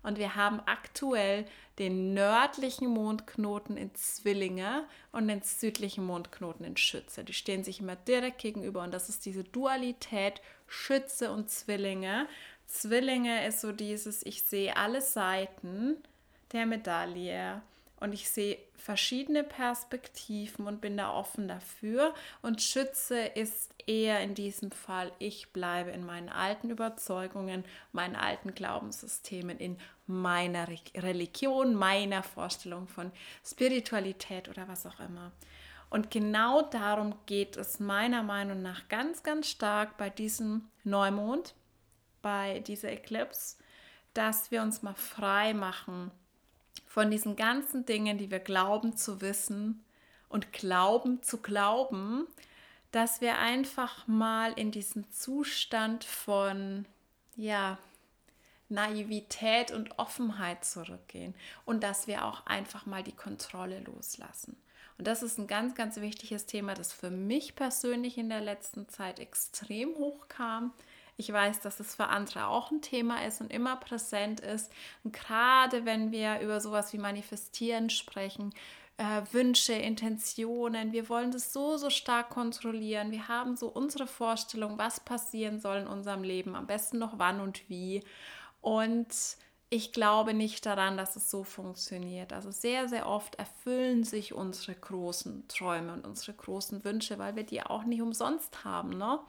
Und 0.08 0.20
wir 0.20 0.36
haben 0.36 0.62
aktuell 0.66 1.44
den 1.80 2.14
nördlichen 2.14 2.88
Mondknoten 2.88 3.76
in 3.76 3.94
Zwillinge 3.94 4.86
und 5.12 5.28
den 5.28 5.42
südlichen 5.42 6.06
Mondknoten 6.06 6.66
in 6.66 6.78
Schütze. 6.78 7.26
Die 7.26 7.34
stehen 7.34 7.66
sich 7.66 7.82
immer 7.82 7.98
direkt 7.98 8.38
gegenüber 8.38 8.84
und 8.84 8.94
das 8.94 9.10
ist 9.10 9.26
diese 9.26 9.44
Dualität 9.44 10.42
Schütze 10.66 11.30
und 11.30 11.50
Zwillinge. 11.50 12.26
Zwillinge 12.68 13.46
ist 13.48 13.60
so 13.60 13.74
dieses, 13.74 14.26
ich 14.26 14.44
sehe 14.44 14.78
alle 14.78 15.02
Seiten 15.02 15.98
der 16.54 16.66
Medaille 16.66 17.62
und 18.00 18.14
ich 18.14 18.30
sehe 18.30 18.60
verschiedene 18.76 19.44
Perspektiven 19.44 20.68
und 20.68 20.82
bin 20.82 20.98
da 20.98 21.12
offen 21.12 21.48
dafür. 21.48 22.14
Und 22.42 22.62
Schütze 22.62 23.20
ist 23.20 23.74
eher 23.88 24.22
in 24.22 24.36
diesem 24.36 24.72
Fall, 24.72 25.12
ich 25.20 25.52
bleibe 25.52 25.90
in 25.92 26.06
meinen 26.06 26.30
alten 26.30 26.70
Überzeugungen, 26.70 27.66
meinen 27.92 28.16
alten 28.16 28.54
Glaubenssystemen, 28.54 29.58
in 29.58 29.78
meiner 30.08 30.68
Religion, 30.96 31.76
meiner 31.76 32.24
Vorstellung 32.24 32.88
von 32.88 33.12
Spiritualität 33.46 34.50
oder 34.50 34.68
was 34.68 34.86
auch 34.86 35.00
immer. 35.00 35.32
Und 35.90 36.12
genau 36.12 36.64
darum 36.64 37.16
geht 37.26 37.56
es 37.56 37.80
meiner 37.80 38.24
Meinung 38.24 38.62
nach 38.62 38.88
ganz, 38.90 39.24
ganz 39.24 39.50
stark 39.50 39.98
bei 39.98 40.10
diesem 40.10 40.68
Neumond, 40.84 41.56
bei 42.22 42.60
dieser 42.60 42.92
Eclipse, 42.92 43.58
dass 44.14 44.52
wir 44.52 44.62
uns 44.62 44.82
mal 44.82 44.96
frei 44.96 45.54
machen 45.54 46.12
von 46.88 47.12
diesen 47.12 47.36
ganzen 47.36 47.86
Dingen, 47.86 48.18
die 48.18 48.32
wir 48.32 48.40
glauben 48.40 48.98
zu 48.98 49.22
wissen 49.22 49.84
und 50.30 50.52
glauben 50.52 51.22
zu 51.24 51.38
glauben, 51.38 52.28
dass 52.92 53.22
wir 53.22 53.38
einfach 53.38 54.08
mal 54.08 54.54
in 54.54 54.72
diesen 54.72 55.10
Zustand 55.12 56.04
von, 56.04 56.86
ja, 57.36 57.78
Naivität 58.70 59.72
und 59.72 59.98
Offenheit 59.98 60.66
zurückgehen 60.66 61.34
und 61.66 61.84
dass 61.84 62.08
wir 62.08 62.26
auch 62.26 62.46
einfach 62.46 62.86
mal 62.86 63.04
die 63.04 63.16
Kontrolle 63.16 63.80
loslassen. 63.80 64.58
Und 64.98 65.08
das 65.08 65.22
ist 65.22 65.38
ein 65.38 65.48
ganz, 65.48 65.76
ganz 65.76 65.98
wichtiges 65.98 66.46
Thema, 66.46 66.74
das 66.74 66.92
für 66.92 67.12
mich 67.12 67.56
persönlich 67.56 68.18
in 68.18 68.30
der 68.30 68.42
letzten 68.42 68.90
Zeit 68.90 69.20
extrem 69.20 69.96
hoch 69.96 70.28
kam. 70.28 70.74
Ich 71.18 71.32
weiß, 71.32 71.62
dass 71.62 71.80
es 71.80 71.96
für 71.96 72.08
andere 72.08 72.48
auch 72.48 72.72
ein 72.72 72.82
Thema 72.82 73.26
ist 73.26 73.42
und 73.42 73.52
immer 73.52 73.76
präsent 73.76 74.40
ist. 74.40 74.72
Und 75.04 75.14
gerade 75.14 75.86
wenn 75.86 76.12
wir 76.12 76.40
über 76.42 76.60
sowas 76.62 76.94
wie 76.94 77.00
Manifestieren 77.00 77.90
sprechen, 77.90 78.54
äh, 78.98 79.22
Wünsche, 79.32 79.74
Intentionen, 79.74 80.92
wir 80.92 81.10
wollen 81.10 81.32
das 81.32 81.54
so, 81.54 81.78
so 81.78 81.90
stark 81.90 82.30
kontrollieren. 82.30 83.12
Wir 83.12 83.28
haben 83.28 83.56
so 83.56 83.68
unsere 83.68 84.08
Vorstellung, 84.08 84.78
was 84.78 85.00
passieren 85.00 85.60
soll 85.60 85.78
in 85.78 85.88
unserem 85.88 86.24
Leben, 86.24 86.56
am 86.56 86.68
besten 86.68 86.98
noch 86.98 87.20
wann 87.20 87.40
und 87.40 87.68
wie. 87.70 88.04
Und 88.68 89.08
ich 89.70 89.94
glaube 89.94 90.34
nicht 90.34 90.66
daran, 90.66 90.98
dass 90.98 91.16
es 91.16 91.32
so 91.32 91.46
funktioniert. 91.46 92.34
Also 92.34 92.52
sehr, 92.52 92.90
sehr 92.90 93.08
oft 93.08 93.36
erfüllen 93.36 94.04
sich 94.04 94.34
unsere 94.34 94.76
großen 94.76 95.48
Träume 95.48 95.94
und 95.94 96.06
unsere 96.06 96.34
großen 96.34 96.84
Wünsche, 96.84 97.18
weil 97.18 97.38
wir 97.38 97.44
die 97.44 97.64
auch 97.64 97.86
nicht 97.86 98.02
umsonst 98.02 98.66
haben. 98.66 98.90
Ne? 98.90 99.20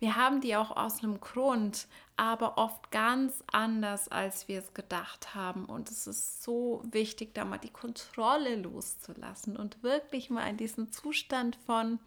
Wir 0.00 0.16
haben 0.16 0.40
die 0.40 0.56
auch 0.56 0.76
aus 0.76 1.04
einem 1.04 1.20
Grund, 1.20 1.86
aber 2.16 2.58
oft 2.58 2.90
ganz 2.90 3.44
anders, 3.52 4.08
als 4.08 4.48
wir 4.48 4.58
es 4.58 4.74
gedacht 4.74 5.36
haben. 5.36 5.64
Und 5.66 5.88
es 5.88 6.08
ist 6.08 6.42
so 6.42 6.82
wichtig, 6.90 7.34
da 7.34 7.44
mal 7.44 7.58
die 7.58 7.70
Kontrolle 7.70 8.56
loszulassen 8.56 9.56
und 9.56 9.84
wirklich 9.84 10.30
mal 10.30 10.48
in 10.48 10.56
diesen 10.56 10.90
Zustand 10.90 11.54
von, 11.64 12.00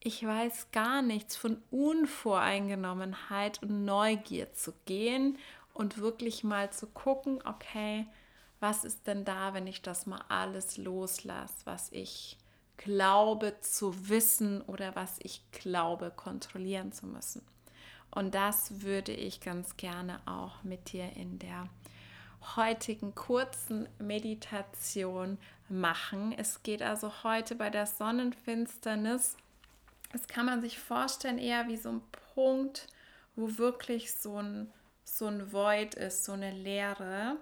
ich 0.00 0.24
weiß 0.24 0.70
gar 0.72 1.02
nichts, 1.02 1.36
von 1.36 1.62
Unvoreingenommenheit 1.70 3.62
und 3.62 3.84
Neugier 3.84 4.52
zu 4.54 4.72
gehen 4.84 5.38
und 5.74 5.98
wirklich 5.98 6.44
mal 6.44 6.70
zu 6.72 6.86
gucken, 6.86 7.40
okay, 7.44 8.06
was 8.60 8.84
ist 8.84 9.06
denn 9.06 9.24
da, 9.24 9.54
wenn 9.54 9.66
ich 9.66 9.82
das 9.82 10.06
mal 10.06 10.22
alles 10.28 10.76
loslasse, 10.76 11.54
was 11.64 11.90
ich 11.92 12.36
glaube 12.76 13.58
zu 13.60 14.08
wissen 14.08 14.62
oder 14.62 14.94
was 14.94 15.18
ich 15.22 15.42
glaube 15.52 16.12
kontrollieren 16.14 16.92
zu 16.92 17.06
müssen. 17.06 17.42
Und 18.10 18.34
das 18.34 18.82
würde 18.82 19.12
ich 19.12 19.40
ganz 19.40 19.76
gerne 19.76 20.20
auch 20.26 20.62
mit 20.62 20.92
dir 20.92 21.12
in 21.16 21.38
der 21.38 21.68
heutigen 22.56 23.14
kurzen 23.14 23.88
Meditation 23.98 25.38
machen. 25.68 26.32
Es 26.32 26.62
geht 26.62 26.82
also 26.82 27.12
heute 27.22 27.54
bei 27.54 27.68
der 27.68 27.86
Sonnenfinsternis, 27.86 29.36
das 30.12 30.26
kann 30.26 30.46
man 30.46 30.60
sich 30.60 30.78
vorstellen, 30.78 31.38
eher 31.38 31.68
wie 31.68 31.76
so 31.76 31.90
ein 31.90 32.02
Punkt, 32.34 32.86
wo 33.36 33.58
wirklich 33.58 34.14
so 34.14 34.36
ein, 34.36 34.72
so 35.04 35.26
ein 35.26 35.52
Void 35.52 35.94
ist, 35.94 36.24
so 36.24 36.32
eine 36.32 36.50
Leere. 36.50 37.36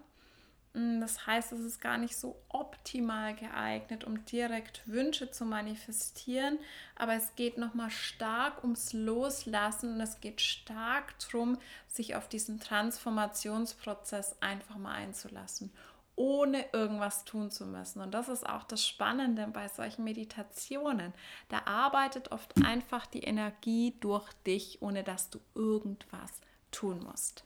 Mm, 0.75 1.01
das 1.01 1.27
heißt, 1.27 1.53
es 1.53 1.61
ist 1.61 1.81
gar 1.81 1.97
nicht 1.97 2.17
so 2.17 2.37
optimal 2.49 3.35
geeignet, 3.35 4.05
um 4.05 4.25
direkt 4.27 4.83
Wünsche 4.87 5.31
zu 5.31 5.45
manifestieren, 5.45 6.59
aber 6.97 7.15
es 7.15 7.35
geht 7.35 7.57
nochmal 7.57 7.91
stark 7.91 8.63
ums 8.63 8.93
Loslassen 8.93 9.95
und 9.95 10.01
es 10.01 10.21
geht 10.21 10.41
stark 10.41 11.15
darum, 11.21 11.59
sich 11.89 12.15
auf 12.15 12.29
diesen 12.29 12.61
Transformationsprozess 12.61 14.37
einfach 14.41 14.77
mal 14.77 14.95
einzulassen, 14.95 15.73
ohne 16.17 16.65
irgendwas 16.73 17.25
tun 17.25 17.51
zu 17.51 17.67
müssen. 17.67 18.01
Und 18.01 18.13
das 18.13 18.29
ist 18.29 18.49
auch 18.49 18.65
das 18.65 18.87
Spannende 18.87 19.47
bei 19.49 19.69
solchen 19.69 20.05
Meditationen. 20.05 21.13
Da 21.49 21.63
arbeitet 21.67 22.33
oft 22.33 22.55
einfach 22.65 23.07
die 23.07 23.23
Energie 23.23 23.95
durch 24.01 24.33
dich, 24.47 24.83
ohne 24.83 25.05
dass 25.05 25.31
du 25.31 25.39
irgendwas 25.55 26.33
tun 26.71 27.05
musst. 27.05 27.45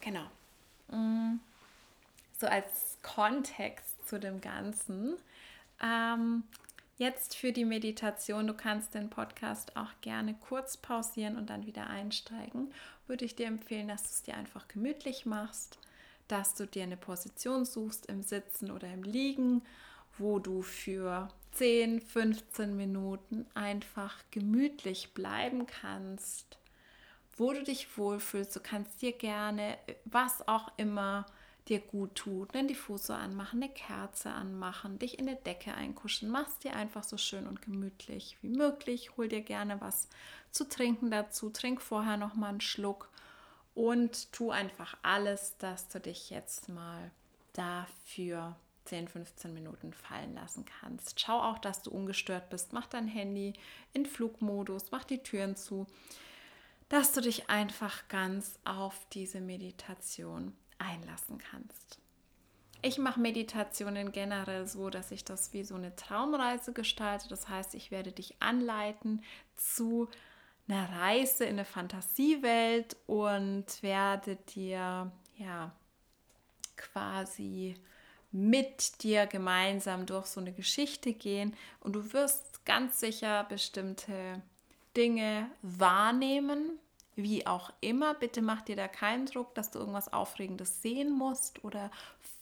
Genau. 0.00 0.24
Mm 0.88 1.40
so 2.40 2.46
als 2.46 2.96
Kontext 3.02 4.08
zu 4.08 4.18
dem 4.18 4.40
Ganzen. 4.40 5.16
Ähm, 5.82 6.42
jetzt 6.96 7.36
für 7.36 7.52
die 7.52 7.66
Meditation, 7.66 8.46
du 8.46 8.54
kannst 8.54 8.94
den 8.94 9.10
Podcast 9.10 9.76
auch 9.76 9.92
gerne 10.00 10.34
kurz 10.48 10.78
pausieren 10.78 11.36
und 11.36 11.50
dann 11.50 11.66
wieder 11.66 11.86
einsteigen. 11.88 12.72
Würde 13.06 13.26
ich 13.26 13.36
dir 13.36 13.46
empfehlen, 13.46 13.88
dass 13.88 14.02
du 14.04 14.08
es 14.08 14.22
dir 14.22 14.34
einfach 14.36 14.68
gemütlich 14.68 15.26
machst, 15.26 15.78
dass 16.30 16.54
du 16.54 16.66
dir 16.66 16.84
eine 16.84 16.96
Position 16.96 17.64
suchst 17.64 18.06
im 18.06 18.22
Sitzen 18.22 18.70
oder 18.70 18.92
im 18.92 19.02
Liegen, 19.02 19.62
wo 20.18 20.38
du 20.38 20.62
für 20.62 21.28
10, 21.52 22.00
15 22.00 22.76
Minuten 22.76 23.46
einfach 23.54 24.16
gemütlich 24.30 25.12
bleiben 25.14 25.66
kannst, 25.66 26.58
wo 27.36 27.52
du 27.52 27.64
dich 27.64 27.96
wohlfühlst. 27.98 28.54
Du 28.54 28.60
kannst 28.60 29.02
dir 29.02 29.12
gerne, 29.12 29.78
was 30.04 30.46
auch 30.46 30.70
immer 30.76 31.26
dir 31.68 31.80
gut 31.80 32.14
tut, 32.14 32.54
einen 32.54 32.68
Diffusor 32.68 33.16
anmachen, 33.16 33.62
eine 33.62 33.72
Kerze 33.72 34.30
anmachen, 34.30 34.98
dich 34.98 35.18
in 35.18 35.28
eine 35.28 35.36
Decke 35.36 35.74
einkuschen. 35.74 36.28
Mach 36.28 36.48
es 36.48 36.58
dir 36.58 36.74
einfach 36.74 37.04
so 37.04 37.16
schön 37.16 37.46
und 37.46 37.62
gemütlich 37.62 38.36
wie 38.42 38.48
möglich. 38.48 39.16
Hol 39.16 39.28
dir 39.28 39.42
gerne 39.42 39.80
was 39.80 40.08
zu 40.50 40.68
trinken 40.68 41.10
dazu. 41.10 41.50
Trink 41.50 41.80
vorher 41.80 42.16
noch 42.16 42.34
mal 42.34 42.48
einen 42.48 42.60
Schluck 42.60 43.09
und 43.74 44.32
tu 44.32 44.50
einfach 44.50 44.96
alles, 45.02 45.56
dass 45.58 45.88
du 45.88 46.00
dich 46.00 46.30
jetzt 46.30 46.68
mal 46.68 47.10
dafür 47.52 48.56
10, 48.86 49.08
15 49.08 49.54
Minuten 49.54 49.92
fallen 49.92 50.34
lassen 50.34 50.64
kannst. 50.64 51.20
Schau 51.20 51.40
auch, 51.40 51.58
dass 51.58 51.82
du 51.82 51.90
ungestört 51.90 52.50
bist. 52.50 52.72
Mach 52.72 52.86
dein 52.86 53.06
Handy 53.06 53.52
in 53.92 54.06
Flugmodus, 54.06 54.90
mach 54.90 55.04
die 55.04 55.22
Türen 55.22 55.56
zu, 55.56 55.86
dass 56.88 57.12
du 57.12 57.20
dich 57.20 57.48
einfach 57.48 58.08
ganz 58.08 58.58
auf 58.64 59.06
diese 59.12 59.40
Meditation 59.40 60.56
einlassen 60.78 61.38
kannst. 61.38 62.00
Ich 62.82 62.98
mache 62.98 63.20
Meditationen 63.20 64.10
generell 64.10 64.66
so, 64.66 64.88
dass 64.88 65.10
ich 65.10 65.24
das 65.24 65.52
wie 65.52 65.64
so 65.64 65.74
eine 65.74 65.94
Traumreise 65.96 66.72
gestalte. 66.72 67.28
Das 67.28 67.48
heißt, 67.48 67.74
ich 67.74 67.90
werde 67.90 68.10
dich 68.10 68.40
anleiten 68.40 69.22
zu 69.54 70.08
einer 70.70 70.90
Reise 70.90 71.44
in 71.44 71.54
eine 71.54 71.64
Fantasiewelt 71.64 72.96
und 73.06 73.64
werde 73.82 74.36
dir 74.36 75.10
ja 75.36 75.72
quasi 76.76 77.76
mit 78.32 79.02
dir 79.02 79.26
gemeinsam 79.26 80.06
durch 80.06 80.26
so 80.26 80.40
eine 80.40 80.52
Geschichte 80.52 81.12
gehen. 81.12 81.56
Und 81.80 81.94
du 81.94 82.12
wirst 82.12 82.64
ganz 82.64 83.00
sicher 83.00 83.44
bestimmte 83.44 84.42
Dinge 84.96 85.50
wahrnehmen, 85.62 86.78
wie 87.16 87.46
auch 87.46 87.72
immer. 87.80 88.14
Bitte 88.14 88.42
mach 88.42 88.62
dir 88.62 88.76
da 88.76 88.88
keinen 88.88 89.26
Druck, 89.26 89.54
dass 89.54 89.70
du 89.70 89.78
irgendwas 89.78 90.12
Aufregendes 90.12 90.82
sehen 90.82 91.10
musst 91.10 91.64
oder 91.64 91.90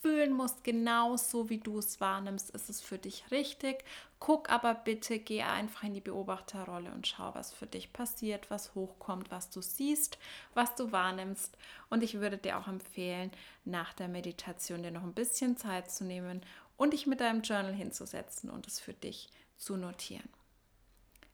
fühlen 0.01 0.33
musst. 0.33 0.63
Genauso 0.63 1.49
wie 1.49 1.57
du 1.57 1.79
es 1.79 1.99
wahrnimmst, 1.99 2.51
ist 2.51 2.69
es 2.69 2.81
für 2.81 2.97
dich 2.97 3.23
richtig. 3.31 3.83
Guck 4.19 4.49
aber 4.49 4.73
bitte, 4.73 5.19
geh 5.19 5.43
einfach 5.43 5.83
in 5.83 5.93
die 5.93 6.01
Beobachterrolle 6.01 6.91
und 6.91 7.07
schau, 7.07 7.33
was 7.35 7.53
für 7.53 7.67
dich 7.67 7.93
passiert, 7.93 8.49
was 8.49 8.75
hochkommt, 8.75 9.31
was 9.31 9.49
du 9.49 9.61
siehst, 9.61 10.17
was 10.53 10.75
du 10.75 10.91
wahrnimmst. 10.91 11.57
Und 11.89 12.03
ich 12.03 12.19
würde 12.19 12.37
dir 12.37 12.57
auch 12.57 12.67
empfehlen, 12.67 13.31
nach 13.65 13.93
der 13.93 14.07
Meditation 14.07 14.83
dir 14.83 14.91
noch 14.91 15.03
ein 15.03 15.13
bisschen 15.13 15.57
Zeit 15.57 15.91
zu 15.91 16.03
nehmen 16.03 16.41
und 16.77 16.93
dich 16.93 17.07
mit 17.07 17.21
deinem 17.21 17.41
Journal 17.41 17.73
hinzusetzen 17.73 18.49
und 18.49 18.67
es 18.67 18.79
für 18.79 18.93
dich 18.93 19.29
zu 19.57 19.75
notieren. 19.77 20.29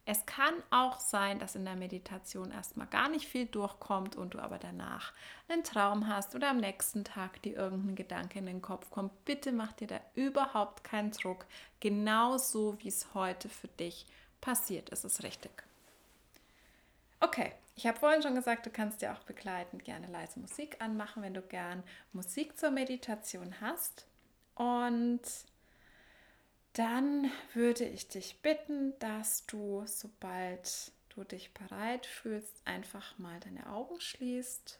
Es 0.07 0.25
kann 0.27 0.53
auch 0.69 0.99
sein, 0.99 1.39
dass 1.39 1.55
in 1.55 1.65
der 1.65 1.75
Meditation 1.75 2.51
erstmal 2.51 2.85
gar 2.85 3.09
nicht 3.09 3.27
viel 3.27 3.47
durchkommt 3.47 4.15
und 4.15 4.35
du 4.35 4.39
aber 4.39 4.59
danach 4.59 5.13
einen 5.47 5.63
Traum 5.63 6.07
hast 6.07 6.35
oder 6.35 6.51
am 6.51 6.57
nächsten 6.57 7.03
Tag 7.03 7.41
dir 7.41 7.55
irgendein 7.55 7.95
Gedanke 7.95 8.37
in 8.37 8.45
den 8.45 8.61
Kopf 8.61 8.91
kommt. 8.91 9.25
Bitte 9.25 9.51
mach 9.51 9.73
dir 9.73 9.87
da 9.87 9.99
überhaupt 10.13 10.83
keinen 10.83 11.09
Druck. 11.09 11.47
Genauso 11.79 12.77
wie 12.81 12.89
es 12.89 13.15
heute 13.15 13.49
für 13.49 13.67
dich 13.67 14.05
passiert 14.41 14.89
ist 14.89 15.05
es 15.05 15.23
richtig. 15.23 15.51
Okay, 17.19 17.53
ich 17.75 17.87
habe 17.87 17.97
vorhin 17.97 18.21
schon 18.21 18.35
gesagt, 18.35 18.67
du 18.67 18.69
kannst 18.69 19.01
dir 19.01 19.11
auch 19.11 19.23
begleitend 19.23 19.83
gerne 19.83 20.05
leise 20.07 20.39
Musik 20.39 20.77
anmachen, 20.81 21.23
wenn 21.23 21.33
du 21.33 21.41
gern 21.41 21.81
Musik 22.13 22.59
zur 22.59 22.69
Meditation 22.69 23.59
hast. 23.59 24.05
Und 24.53 25.21
dann 26.75 27.31
würde 27.53 27.85
ich 27.85 28.09
dich 28.09 28.41
bitten, 28.41 28.99
dass 28.99 29.45
du, 29.45 29.83
sobald 29.85 30.91
du 31.09 31.23
dich 31.23 31.53
bereit 31.53 32.05
fühlst, 32.05 32.61
einfach 32.65 33.17
mal 33.17 33.39
deine 33.39 33.67
Augen 33.71 34.01
schließt 34.01 34.77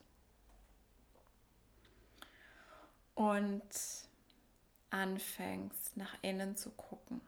und 3.14 3.64
anfängst 4.90 5.96
nach 5.96 6.18
innen 6.22 6.58
zu 6.58 6.72
gucken. 6.72 7.22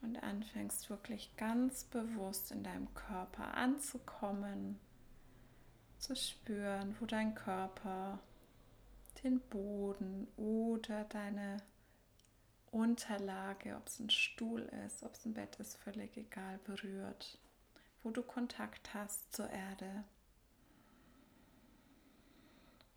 Und 0.00 0.22
anfängst 0.22 0.88
wirklich 0.88 1.36
ganz 1.36 1.82
bewusst 1.82 2.52
in 2.52 2.62
deinem 2.62 2.94
Körper 2.94 3.54
anzukommen, 3.54 4.78
zu 5.98 6.14
spüren, 6.14 6.94
wo 7.00 7.06
dein 7.06 7.34
Körper 7.34 8.20
den 9.24 9.40
Boden 9.40 10.28
oder 10.36 11.02
deine 11.04 11.56
Unterlage, 12.76 13.74
ob 13.74 13.86
es 13.86 13.98
ein 14.00 14.10
Stuhl 14.10 14.60
ist, 14.84 15.02
ob 15.02 15.14
es 15.14 15.24
ein 15.24 15.32
Bett 15.32 15.56
ist, 15.56 15.76
völlig 15.76 16.14
egal, 16.18 16.58
berührt, 16.58 17.38
wo 18.02 18.10
du 18.10 18.22
Kontakt 18.22 18.92
hast 18.92 19.34
zur 19.34 19.48
Erde. 19.48 20.04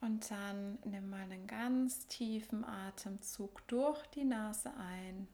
Und 0.02 0.30
dann 0.32 0.80
nimm 0.84 1.10
mal 1.10 1.22
einen 1.22 1.48
ganz 1.48 2.08
tiefen 2.08 2.66
Atemzug 2.66 3.66
durch 3.68 4.06
die 4.08 4.26
Nase 4.26 4.74
ein 4.76 5.28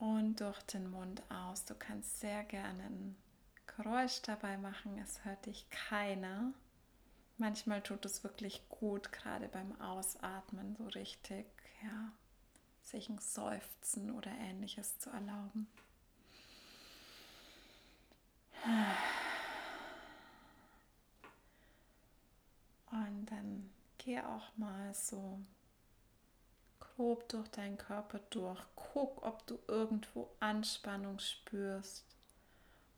und 0.00 0.40
durch 0.40 0.60
den 0.62 0.90
Mund 0.90 1.22
aus. 1.30 1.64
Du 1.64 1.74
kannst 1.76 2.18
sehr 2.18 2.42
gerne 2.42 2.84
ein 2.84 3.16
Geräusch 3.66 4.20
dabei 4.22 4.58
machen, 4.58 4.98
es 4.98 5.24
hört 5.24 5.46
dich 5.46 5.70
keiner. 5.70 6.52
Manchmal 7.38 7.82
tut 7.82 8.04
es 8.04 8.24
wirklich 8.24 8.68
gut, 8.68 9.12
gerade 9.12 9.48
beim 9.48 9.80
Ausatmen 9.80 10.74
so 10.76 10.86
richtig, 10.88 11.46
ja, 11.82 12.12
sich 12.82 13.08
ein 13.08 13.18
Seufzen 13.18 14.10
oder 14.10 14.30
ähnliches 14.30 14.98
zu 14.98 15.10
erlauben. 15.10 15.68
Und 22.90 23.26
dann 23.26 23.70
geh 23.98 24.20
auch 24.20 24.56
mal 24.56 24.92
so 24.94 25.40
grob 26.78 27.28
durch 27.28 27.48
deinen 27.48 27.78
Körper 27.78 28.20
durch. 28.30 28.60
Guck, 28.74 29.22
ob 29.22 29.46
du 29.46 29.58
irgendwo 29.68 30.30
Anspannung 30.40 31.18
spürst. 31.18 32.04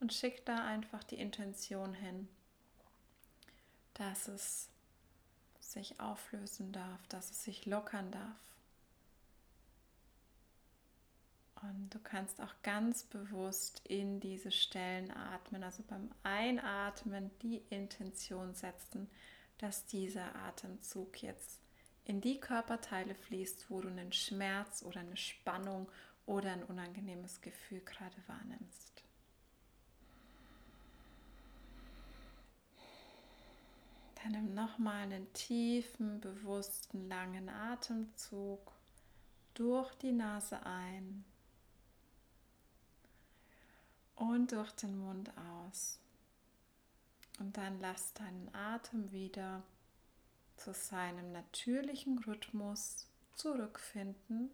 Und 0.00 0.12
schick 0.12 0.44
da 0.46 0.64
einfach 0.64 1.04
die 1.04 1.20
Intention 1.20 1.94
hin 1.94 2.28
dass 3.94 4.28
es 4.28 4.68
sich 5.60 6.00
auflösen 6.00 6.72
darf, 6.72 7.06
dass 7.08 7.30
es 7.30 7.44
sich 7.44 7.66
lockern 7.66 8.10
darf. 8.10 8.36
Und 11.62 11.94
du 11.94 12.00
kannst 12.00 12.40
auch 12.40 12.54
ganz 12.62 13.04
bewusst 13.04 13.82
in 13.86 14.18
diese 14.18 14.50
Stellen 14.50 15.10
atmen, 15.12 15.62
also 15.62 15.84
beim 15.88 16.10
Einatmen 16.24 17.30
die 17.40 17.62
Intention 17.70 18.54
setzen, 18.54 19.08
dass 19.58 19.86
dieser 19.86 20.34
Atemzug 20.34 21.22
jetzt 21.22 21.60
in 22.04 22.20
die 22.20 22.40
Körperteile 22.40 23.14
fließt, 23.14 23.70
wo 23.70 23.80
du 23.80 23.88
einen 23.88 24.12
Schmerz 24.12 24.82
oder 24.82 25.00
eine 25.00 25.16
Spannung 25.16 25.88
oder 26.26 26.52
ein 26.52 26.64
unangenehmes 26.64 27.40
Gefühl 27.40 27.80
gerade 27.80 28.16
wahrnimmst. 28.26 29.04
Dann 34.16 34.32
nimm 34.32 34.54
nochmal 34.54 35.02
einen 35.02 35.32
tiefen, 35.32 36.20
bewussten, 36.20 37.08
langen 37.08 37.48
Atemzug 37.48 38.72
durch 39.54 39.94
die 39.96 40.12
Nase 40.12 40.64
ein 40.64 41.24
und 44.22 44.52
durch 44.52 44.70
den 44.72 44.96
Mund 44.98 45.32
aus. 45.36 45.98
Und 47.40 47.56
dann 47.56 47.80
lass 47.80 48.14
deinen 48.14 48.54
Atem 48.54 49.10
wieder 49.10 49.64
zu 50.56 50.72
seinem 50.72 51.32
natürlichen 51.32 52.18
Rhythmus 52.20 53.08
zurückfinden 53.34 54.50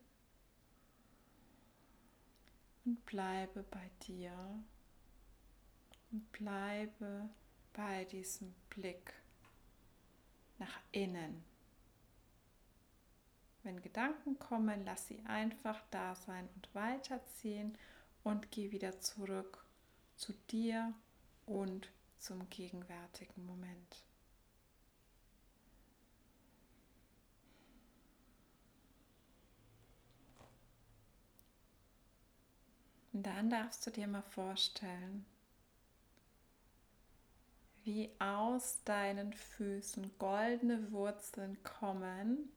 und 2.87 3.05
bleibe 3.05 3.63
bei 3.65 3.91
dir 4.07 4.33
und 6.13 6.33
bleibe 6.33 7.29
bei 7.75 8.07
diesem 8.07 8.55
Blick 8.71 9.13
nach 10.57 10.81
innen. 10.93 11.45
Wenn 13.65 13.83
Gedanken 13.83 14.39
kommen, 14.39 14.87
lass 14.87 15.09
sie 15.09 15.21
einfach 15.27 15.83
da 15.91 16.15
sein 16.15 16.49
und 16.55 16.75
weiterziehen 16.75 17.77
und 18.29 18.51
geh 18.51 18.71
wieder 18.73 19.01
zurück 19.01 19.64
zu 20.17 20.35
dir 20.51 20.93
und 21.47 21.88
zum 22.19 22.49
gegenwärtigen 22.51 23.47
Moment. 23.47 24.05
Und 33.14 33.23
dann 33.23 33.49
darfst 33.49 33.87
du 33.87 33.91
dir 33.91 34.07
mal 34.07 34.21
vorstellen, 34.21 35.25
wie 37.85 38.11
aus 38.19 38.85
deinen 38.85 39.33
Füßen 39.33 40.19
goldene 40.19 40.93
Wurzeln 40.93 41.57
kommen, 41.62 42.53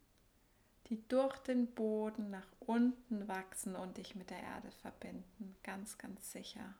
die 0.88 1.08
durch 1.08 1.38
den 1.38 1.68
Boden 1.68 2.30
nach 2.30 2.51
unten 2.66 3.28
wachsen 3.28 3.76
und 3.76 3.98
dich 3.98 4.16
mit 4.16 4.30
der 4.30 4.42
Erde 4.42 4.72
verbinden. 4.82 5.56
Ganz, 5.64 5.98
ganz 5.98 6.32
sicher. 6.32 6.74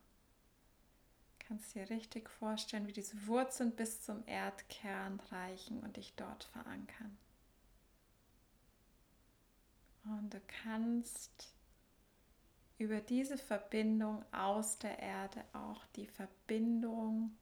Kannst 1.40 1.76
dir 1.76 1.90
richtig 1.90 2.30
vorstellen, 2.30 2.88
wie 2.88 2.94
diese 2.94 3.28
Wurzeln 3.28 3.72
bis 3.76 4.02
zum 4.02 4.24
Erdkern 4.26 5.20
reichen 5.32 5.82
und 5.82 5.98
dich 5.98 6.14
dort 6.16 6.46
verankern. 6.46 7.18
Und 10.06 10.34
du 10.34 10.42
kannst 10.64 11.54
über 12.78 13.00
diese 13.00 13.38
Verbindung 13.38 14.26
aus 14.32 14.80
der 14.80 14.98
Erde 15.00 15.44
auch 15.54 15.86
die 15.96 16.08
Verbindung, 16.08 17.38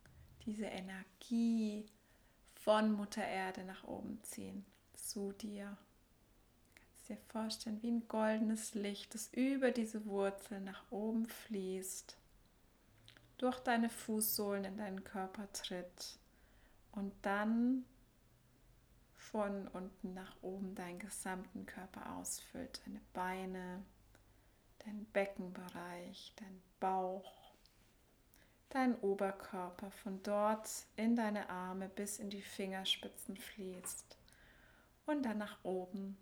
diese 0.45 0.65
Energie 0.65 1.85
von 2.55 2.91
Mutter 2.91 3.25
Erde 3.25 3.63
nach 3.63 3.85
oben 3.85 4.21
ziehen, 4.23 4.65
zu 4.93 5.31
dir. 5.31 5.77
Dir 7.09 7.17
vorstellen, 7.29 7.81
wie 7.81 7.89
ein 7.89 8.07
goldenes 8.07 8.75
Licht, 8.75 9.15
das 9.15 9.33
über 9.33 9.71
diese 9.71 10.05
Wurzel 10.05 10.61
nach 10.61 10.83
oben 10.91 11.25
fließt, 11.25 12.15
durch 13.39 13.59
deine 13.61 13.89
Fußsohlen 13.89 14.63
in 14.63 14.77
deinen 14.77 15.03
Körper 15.03 15.51
tritt 15.51 16.19
und 16.91 17.11
dann 17.23 17.83
von 19.15 19.67
unten 19.69 20.13
nach 20.13 20.35
oben 20.43 20.75
deinen 20.75 20.99
gesamten 20.99 21.65
Körper 21.65 22.15
ausfüllt. 22.15 22.79
Deine 22.85 23.01
Beine, 23.13 23.83
dein 24.85 25.05
Beckenbereich, 25.05 26.33
dein 26.35 26.61
Bauch, 26.79 27.55
dein 28.69 28.95
Oberkörper 28.99 29.89
von 29.89 30.21
dort 30.21 30.69
in 30.95 31.15
deine 31.15 31.49
Arme 31.49 31.89
bis 31.89 32.19
in 32.19 32.29
die 32.29 32.43
Fingerspitzen 32.43 33.35
fließt 33.35 34.15
und 35.07 35.23
dann 35.23 35.39
nach 35.39 35.57
oben 35.63 36.15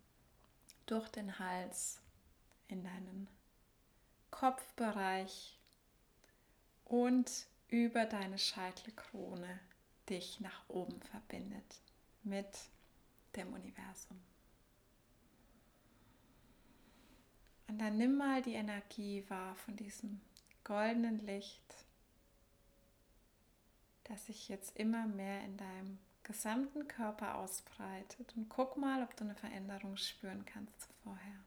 durch 0.88 1.08
den 1.10 1.38
Hals 1.38 2.02
in 2.68 2.84
deinen 2.84 3.28
Kopfbereich 4.32 5.60
und 6.86 7.48
über 7.68 8.06
deine 8.06 8.40
Scheitelkrone 8.40 9.60
dich 10.10 10.40
nach 10.40 10.68
oben 10.70 11.02
verbindet 11.02 11.82
mit 12.24 12.48
dem 13.36 13.54
Universum. 13.54 14.20
Und 17.68 17.80
dann 17.80 17.98
nimm 17.98 18.18
mal 18.18 18.42
die 18.42 18.54
Energie 18.54 19.26
wahr 19.30 19.56
von 19.56 19.76
diesem 19.76 20.22
goldenen 20.64 21.26
Licht, 21.26 21.86
das 24.06 24.26
sich 24.26 24.48
jetzt 24.48 24.78
immer 24.78 25.06
mehr 25.06 25.44
in 25.44 25.58
deinem 25.58 26.00
gesamten 26.28 26.88
Körper 26.88 27.36
ausbreitet. 27.36 28.34
Und 28.36 28.50
guck 28.50 28.78
mal, 28.78 29.02
ob 29.02 29.16
du 29.16 29.24
eine 29.24 29.36
Veränderung 29.36 29.98
spüren 29.98 30.46
kannst 30.46 30.94
vorher. 31.04 31.40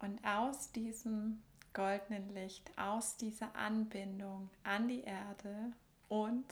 Und 0.00 0.24
aus 0.24 0.72
diesem 0.72 1.42
goldenen 1.72 2.34
Licht, 2.34 2.70
aus 2.76 3.16
dieser 3.16 3.54
Anbindung 3.54 4.50
an 4.64 4.88
die 4.88 5.02
Erde 5.02 5.72
und 6.08 6.44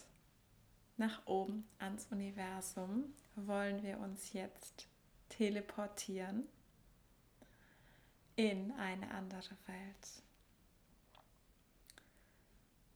nach 0.96 1.26
oben 1.26 1.66
ans 1.78 2.07
Universum 2.11 3.14
wollen 3.37 3.83
wir 3.83 3.98
uns 3.98 4.33
jetzt 4.33 4.87
teleportieren 5.28 6.46
in 8.37 8.72
eine 8.72 9.11
andere 9.11 9.57
Welt. 9.66 10.27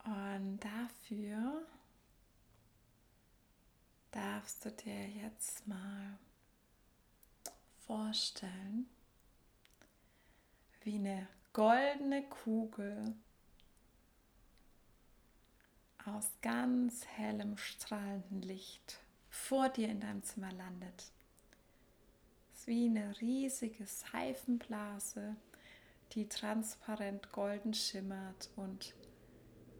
Und 0.05 0.61
dafür 0.61 1.67
darfst 4.11 4.65
du 4.65 4.71
dir 4.71 5.09
jetzt 5.09 5.67
mal 5.67 6.19
vorstellen, 7.87 8.89
wie 10.83 10.97
eine 10.97 11.29
goldene 11.53 12.23
Kugel 12.29 13.15
aus 16.05 16.31
ganz 16.41 17.07
hellem, 17.07 17.57
strahlendem 17.57 18.41
Licht 18.41 18.99
vor 19.31 19.69
dir 19.69 19.89
in 19.89 20.01
deinem 20.01 20.23
Zimmer 20.25 20.53
landet. 20.53 21.13
Es 22.53 22.61
ist 22.61 22.67
wie 22.67 22.87
eine 22.87 23.21
riesige 23.21 23.87
Seifenblase, 23.87 25.37
die 26.13 26.29
transparent 26.29 27.31
golden 27.33 27.73
schimmert 27.73 28.51
und 28.57 28.95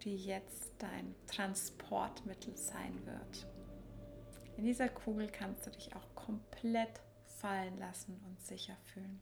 die 0.05 0.17
jetzt 0.17 0.73
dein 0.79 1.15
Transportmittel 1.27 2.57
sein 2.57 3.07
wird. 3.07 3.47
In 4.57 4.65
dieser 4.65 4.89
Kugel 4.89 5.29
kannst 5.29 5.67
du 5.67 5.71
dich 5.71 5.95
auch 5.95 6.15
komplett 6.15 7.01
fallen 7.25 7.79
lassen 7.79 8.21
und 8.27 8.41
sicher 8.41 8.77
fühlen. 8.93 9.21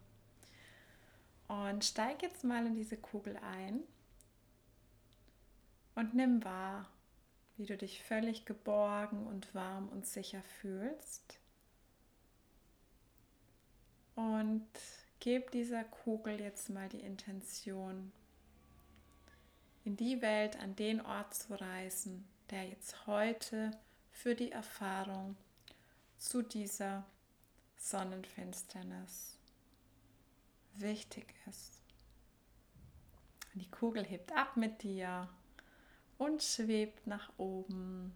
Und 1.48 1.84
steig 1.84 2.22
jetzt 2.22 2.44
mal 2.44 2.66
in 2.66 2.74
diese 2.74 2.96
Kugel 2.96 3.36
ein 3.38 3.82
und 5.94 6.14
nimm 6.14 6.44
wahr, 6.44 6.88
wie 7.56 7.66
du 7.66 7.76
dich 7.76 8.02
völlig 8.02 8.46
geborgen 8.46 9.26
und 9.26 9.54
warm 9.54 9.88
und 9.88 10.06
sicher 10.06 10.42
fühlst. 10.60 11.38
Und 14.14 14.68
gib 15.18 15.50
dieser 15.50 15.84
Kugel 15.84 16.40
jetzt 16.40 16.70
mal 16.70 16.88
die 16.88 17.00
Intention, 17.00 18.12
in 19.84 19.96
die 19.96 20.20
Welt, 20.22 20.58
an 20.60 20.76
den 20.76 21.00
Ort 21.00 21.34
zu 21.34 21.58
reisen, 21.60 22.28
der 22.50 22.68
jetzt 22.68 23.06
heute 23.06 23.70
für 24.12 24.34
die 24.34 24.52
Erfahrung 24.52 25.36
zu 26.18 26.42
dieser 26.42 27.04
Sonnenfinsternis 27.76 29.38
wichtig 30.74 31.34
ist. 31.48 31.80
Die 33.54 33.70
Kugel 33.70 34.04
hebt 34.04 34.32
ab 34.32 34.56
mit 34.56 34.82
dir 34.82 35.28
und 36.18 36.42
schwebt 36.42 37.06
nach 37.06 37.32
oben, 37.38 38.12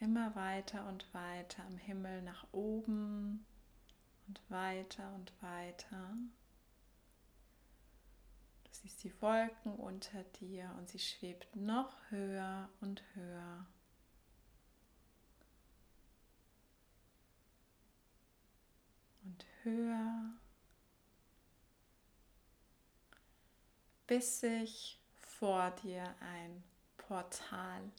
immer 0.00 0.34
weiter 0.34 0.88
und 0.88 1.06
weiter 1.14 1.64
am 1.64 1.78
Himmel 1.78 2.22
nach 2.22 2.46
oben 2.52 3.46
und 4.26 4.40
weiter 4.48 5.14
und 5.14 5.32
weiter. 5.40 6.16
Siehst 8.82 9.04
die 9.04 9.22
Wolken 9.22 9.76
unter 9.76 10.24
dir 10.40 10.74
und 10.76 10.88
sie 10.88 10.98
schwebt 10.98 11.54
noch 11.54 11.94
höher 12.10 12.68
und 12.80 13.02
höher. 13.14 13.66
Und 19.24 19.46
höher, 19.62 20.32
bis 24.08 24.40
sich 24.40 24.98
vor 25.20 25.70
dir 25.82 26.14
ein 26.20 26.64
Portal 26.96 27.92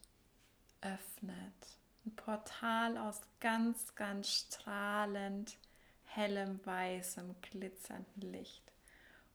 öffnet. 0.81 1.79
Ein 2.05 2.15
Portal 2.17 2.97
aus 2.97 3.21
ganz, 3.39 3.95
ganz 3.95 4.27
strahlend 4.27 5.57
hellem, 6.03 6.59
weißem, 6.65 7.35
glitzerndem 7.41 8.31
Licht. 8.31 8.62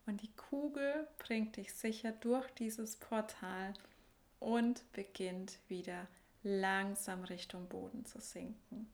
Und 0.09 0.23
die 0.23 0.33
Kugel 0.37 1.07
bringt 1.19 1.59
dich 1.59 1.75
sicher 1.75 2.13
durch 2.13 2.51
dieses 2.53 2.97
Portal 2.97 3.75
und 4.41 4.91
beginnt 4.93 5.59
wieder 5.69 6.07
langsam 6.43 7.25
Richtung 7.25 7.69
Boden 7.69 8.07
zu 8.07 8.19
sinken. 8.19 8.91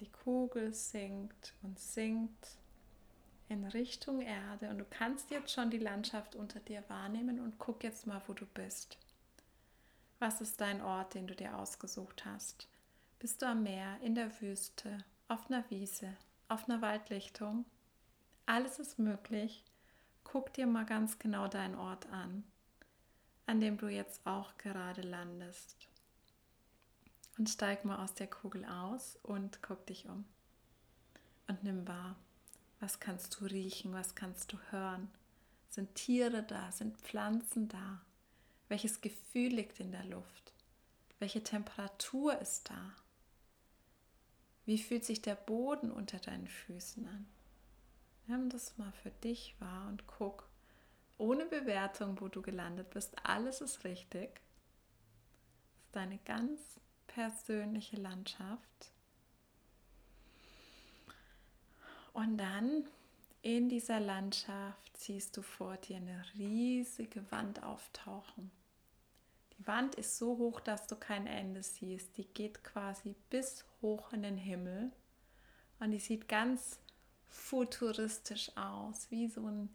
Die 0.00 0.12
Kugel 0.12 0.74
sinkt 0.74 1.54
und 1.62 1.78
sinkt 1.78 2.58
in 3.48 3.64
Richtung 3.64 4.20
Erde 4.20 4.68
und 4.68 4.80
du 4.80 4.84
kannst 4.84 5.30
jetzt 5.30 5.50
schon 5.50 5.70
die 5.70 5.78
Landschaft 5.78 6.34
unter 6.34 6.60
dir 6.60 6.84
wahrnehmen 6.88 7.40
und 7.40 7.58
guck 7.58 7.82
jetzt 7.82 8.06
mal, 8.06 8.20
wo 8.26 8.34
du 8.34 8.44
bist. 8.44 8.98
Was 10.18 10.42
ist 10.42 10.60
dein 10.60 10.82
Ort, 10.82 11.14
den 11.14 11.26
du 11.26 11.34
dir 11.34 11.56
ausgesucht 11.56 12.26
hast? 12.26 12.68
Bist 13.18 13.40
du 13.40 13.46
am 13.46 13.62
Meer, 13.62 13.96
in 14.02 14.14
der 14.14 14.42
Wüste, 14.42 14.98
auf 15.28 15.50
einer 15.50 15.64
Wiese, 15.70 16.14
auf 16.48 16.68
einer 16.68 16.82
Waldlichtung? 16.82 17.64
Alles 18.44 18.78
ist 18.78 18.98
möglich. 18.98 19.64
Guck 20.24 20.52
dir 20.54 20.66
mal 20.66 20.86
ganz 20.86 21.18
genau 21.18 21.48
deinen 21.48 21.74
Ort 21.74 22.06
an, 22.10 22.44
an 23.46 23.60
dem 23.60 23.76
du 23.76 23.88
jetzt 23.88 24.26
auch 24.26 24.56
gerade 24.58 25.02
landest. 25.02 25.88
Und 27.38 27.48
steig 27.48 27.84
mal 27.84 28.02
aus 28.02 28.14
der 28.14 28.28
Kugel 28.28 28.64
aus 28.64 29.18
und 29.22 29.62
guck 29.62 29.86
dich 29.86 30.06
um. 30.06 30.24
Und 31.48 31.64
nimm 31.64 31.86
wahr, 31.88 32.16
was 32.80 33.00
kannst 33.00 33.40
du 33.40 33.46
riechen, 33.46 33.92
was 33.92 34.14
kannst 34.14 34.52
du 34.52 34.58
hören? 34.70 35.08
Sind 35.70 35.94
Tiere 35.94 36.42
da, 36.42 36.70
sind 36.72 36.98
Pflanzen 36.98 37.68
da? 37.68 38.00
Welches 38.68 39.00
Gefühl 39.00 39.54
liegt 39.54 39.80
in 39.80 39.92
der 39.92 40.04
Luft? 40.04 40.52
Welche 41.18 41.42
Temperatur 41.42 42.38
ist 42.38 42.68
da? 42.70 42.92
Wie 44.64 44.78
fühlt 44.78 45.04
sich 45.04 45.22
der 45.22 45.34
Boden 45.34 45.90
unter 45.90 46.18
deinen 46.18 46.46
Füßen 46.46 47.06
an? 47.06 47.26
Nimm 48.26 48.48
das 48.48 48.76
mal 48.78 48.92
für 49.02 49.10
dich 49.10 49.54
wahr 49.58 49.88
und 49.88 50.06
guck, 50.06 50.48
ohne 51.18 51.44
Bewertung, 51.44 52.20
wo 52.20 52.28
du 52.28 52.42
gelandet 52.42 52.90
bist, 52.90 53.14
alles 53.24 53.60
ist 53.60 53.84
richtig. 53.84 54.34
Das 54.34 55.84
ist 55.84 55.96
deine 55.96 56.18
ganz 56.24 56.60
persönliche 57.06 57.96
Landschaft. 57.96 58.92
Und 62.12 62.38
dann 62.38 62.84
in 63.42 63.68
dieser 63.68 64.00
Landschaft 64.00 64.96
siehst 64.96 65.36
du 65.36 65.42
vor 65.42 65.76
dir 65.76 65.96
eine 65.96 66.24
riesige 66.34 67.30
Wand 67.30 67.62
auftauchen. 67.62 68.50
Die 69.58 69.66
Wand 69.66 69.94
ist 69.94 70.18
so 70.18 70.38
hoch, 70.38 70.60
dass 70.60 70.86
du 70.86 70.96
kein 70.96 71.26
Ende 71.26 71.62
siehst. 71.62 72.16
Die 72.16 72.24
geht 72.24 72.64
quasi 72.64 73.14
bis 73.30 73.64
hoch 73.80 74.12
in 74.12 74.22
den 74.22 74.36
Himmel. 74.36 74.92
Und 75.80 75.90
die 75.90 75.98
sieht 75.98 76.28
ganz 76.28 76.78
futuristisch 77.32 78.56
aus, 78.56 79.10
wie 79.10 79.28
so 79.28 79.46
eine 79.46 79.68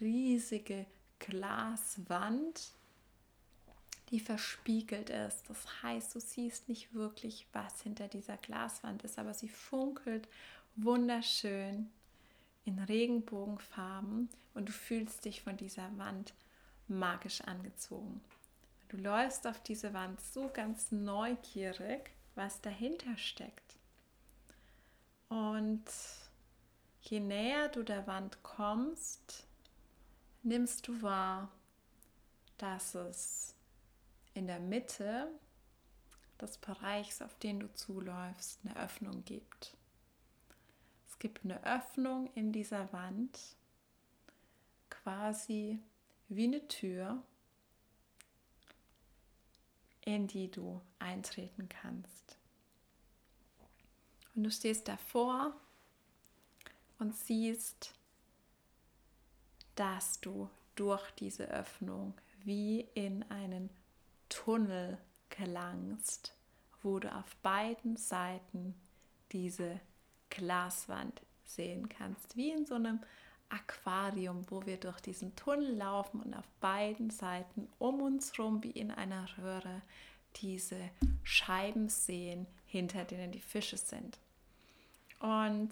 riesige 0.00 0.86
Glaswand, 1.18 2.72
die 4.10 4.20
verspiegelt 4.20 5.10
ist. 5.10 5.48
Das 5.48 5.82
heißt, 5.82 6.14
du 6.14 6.20
siehst 6.20 6.68
nicht 6.68 6.94
wirklich, 6.94 7.46
was 7.52 7.82
hinter 7.82 8.08
dieser 8.08 8.36
Glaswand 8.38 9.04
ist, 9.04 9.18
aber 9.18 9.34
sie 9.34 9.48
funkelt 9.48 10.28
wunderschön 10.76 11.90
in 12.64 12.78
Regenbogenfarben 12.78 14.28
und 14.54 14.68
du 14.68 14.72
fühlst 14.72 15.24
dich 15.24 15.42
von 15.42 15.56
dieser 15.56 15.96
Wand 15.98 16.34
magisch 16.88 17.42
angezogen. 17.42 18.20
Du 18.88 18.96
läufst 18.96 19.46
auf 19.46 19.60
diese 19.62 19.92
Wand 19.92 20.20
so 20.20 20.50
ganz 20.52 20.90
neugierig, 20.90 22.10
was 22.34 22.60
dahinter 22.60 23.16
steckt. 23.16 23.76
Und 25.28 25.84
je 27.10 27.20
näher 27.20 27.68
du 27.68 27.82
der 27.82 28.06
Wand 28.06 28.42
kommst, 28.42 29.46
nimmst 30.42 30.88
du 30.88 31.02
wahr, 31.02 31.50
dass 32.58 32.94
es 32.94 33.54
in 34.32 34.46
der 34.46 34.60
Mitte 34.60 35.28
des 36.40 36.58
Bereichs, 36.58 37.22
auf 37.22 37.38
den 37.38 37.60
du 37.60 37.72
zuläufst, 37.74 38.60
eine 38.64 38.76
Öffnung 38.76 39.24
gibt. 39.24 39.76
Es 41.08 41.18
gibt 41.18 41.44
eine 41.44 41.62
Öffnung 41.64 42.32
in 42.34 42.52
dieser 42.52 42.92
Wand, 42.92 43.38
quasi 44.90 45.78
wie 46.28 46.44
eine 46.44 46.66
Tür, 46.68 47.22
in 50.00 50.26
die 50.26 50.50
du 50.50 50.80
eintreten 50.98 51.68
kannst. 51.68 52.38
Und 54.34 54.44
du 54.44 54.50
stehst 54.50 54.88
davor 54.88 55.54
und 56.98 57.14
siehst, 57.14 57.94
dass 59.74 60.20
du 60.20 60.48
durch 60.74 61.10
diese 61.12 61.48
Öffnung 61.48 62.14
wie 62.44 62.80
in 62.94 63.22
einen 63.30 63.70
Tunnel 64.28 64.98
gelangst, 65.30 66.34
wo 66.82 66.98
du 66.98 67.12
auf 67.14 67.36
beiden 67.36 67.96
Seiten 67.96 68.74
diese 69.32 69.80
Glaswand 70.30 71.22
sehen 71.44 71.88
kannst, 71.88 72.36
wie 72.36 72.50
in 72.50 72.66
so 72.66 72.74
einem 72.74 73.00
Aquarium, 73.48 74.44
wo 74.50 74.64
wir 74.66 74.78
durch 74.78 75.00
diesen 75.00 75.34
Tunnel 75.36 75.74
laufen 75.76 76.20
und 76.20 76.34
auf 76.34 76.48
beiden 76.60 77.10
Seiten 77.10 77.68
um 77.78 78.00
uns 78.00 78.36
herum 78.36 78.62
wie 78.62 78.70
in 78.70 78.90
einer 78.90 79.26
Röhre 79.38 79.82
diese 80.36 80.90
Scheiben 81.22 81.88
sehen, 81.88 82.46
hinter 82.66 83.04
denen 83.04 83.32
die 83.32 83.40
Fische 83.40 83.76
sind. 83.76 84.18
Und 85.20 85.70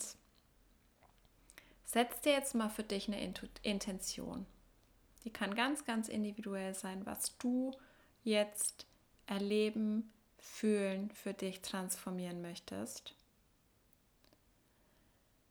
setz 1.92 2.22
dir 2.22 2.32
jetzt 2.32 2.54
mal 2.54 2.70
für 2.70 2.82
dich 2.82 3.06
eine 3.06 3.22
Intention. 3.62 4.46
Die 5.24 5.30
kann 5.30 5.54
ganz, 5.54 5.84
ganz 5.84 6.08
individuell 6.08 6.74
sein, 6.74 7.04
was 7.04 7.36
du 7.36 7.76
jetzt 8.24 8.86
erleben, 9.26 10.10
fühlen, 10.38 11.10
für 11.10 11.34
dich 11.34 11.60
transformieren 11.60 12.40
möchtest. 12.40 13.14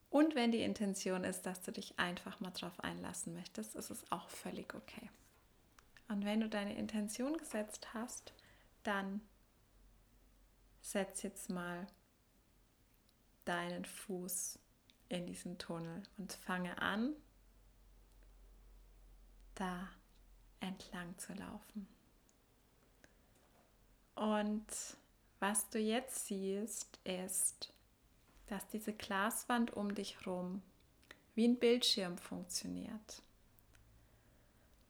Und 0.09 0.33
wenn 0.33 0.51
die 0.51 0.63
Intention 0.63 1.23
ist, 1.23 1.43
dass 1.43 1.61
du 1.61 1.71
dich 1.71 1.97
einfach 1.99 2.39
mal 2.39 2.51
drauf 2.51 2.83
einlassen 2.83 3.33
möchtest, 3.33 3.75
ist 3.75 3.91
es 3.91 4.11
auch 4.11 4.27
völlig 4.27 4.73
okay. 4.73 5.09
Und 6.09 6.25
wenn 6.25 6.41
du 6.41 6.49
deine 6.49 6.75
Intention 6.75 7.37
gesetzt 7.37 7.93
hast, 7.93 8.33
dann 8.83 9.21
setz 10.81 11.21
jetzt 11.21 11.51
mal 11.51 11.85
deinen 13.45 13.85
Fuß 13.85 14.59
in 15.11 15.25
diesen 15.25 15.57
Tunnel 15.57 16.03
und 16.17 16.33
fange 16.33 16.81
an, 16.81 17.13
da 19.55 19.89
entlang 20.59 21.17
zu 21.17 21.33
laufen. 21.33 21.87
Und 24.15 24.65
was 25.39 25.69
du 25.69 25.79
jetzt 25.79 26.27
siehst, 26.27 26.99
ist, 27.03 27.73
dass 28.47 28.67
diese 28.67 28.93
Glaswand 28.93 29.73
um 29.73 29.93
dich 29.93 30.19
herum 30.19 30.61
wie 31.35 31.47
ein 31.47 31.57
Bildschirm 31.57 32.17
funktioniert. 32.17 33.21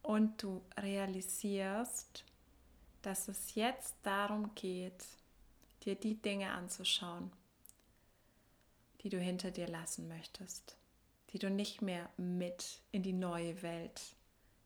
Und 0.02 0.42
du 0.44 0.62
realisierst, 0.78 2.26
dass 3.02 3.28
es 3.28 3.56
jetzt 3.56 3.96
darum 4.04 4.54
geht, 4.56 5.06
dir 5.84 5.96
die 5.96 6.16
Dinge 6.16 6.52
anzuschauen, 6.52 7.32
die 9.02 9.10
du 9.10 9.20
hinter 9.20 9.52
dir 9.52 9.68
lassen 9.68 10.08
möchtest, 10.08 10.78
die 11.32 11.40
du 11.40 11.50
nicht 11.50 11.82
mehr 11.82 12.10
mit 12.18 12.82
in 12.92 13.04
die 13.04 13.14
neue 13.14 13.62
Welt, 13.62 14.02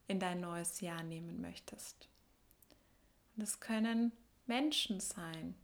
in 0.07 0.19
dein 0.19 0.41
neues 0.41 0.81
Jahr 0.81 1.03
nehmen 1.03 1.41
möchtest. 1.41 2.07
Und 3.35 3.43
es 3.43 3.59
können 3.59 4.11
Menschen 4.45 4.99
sein, 4.99 5.55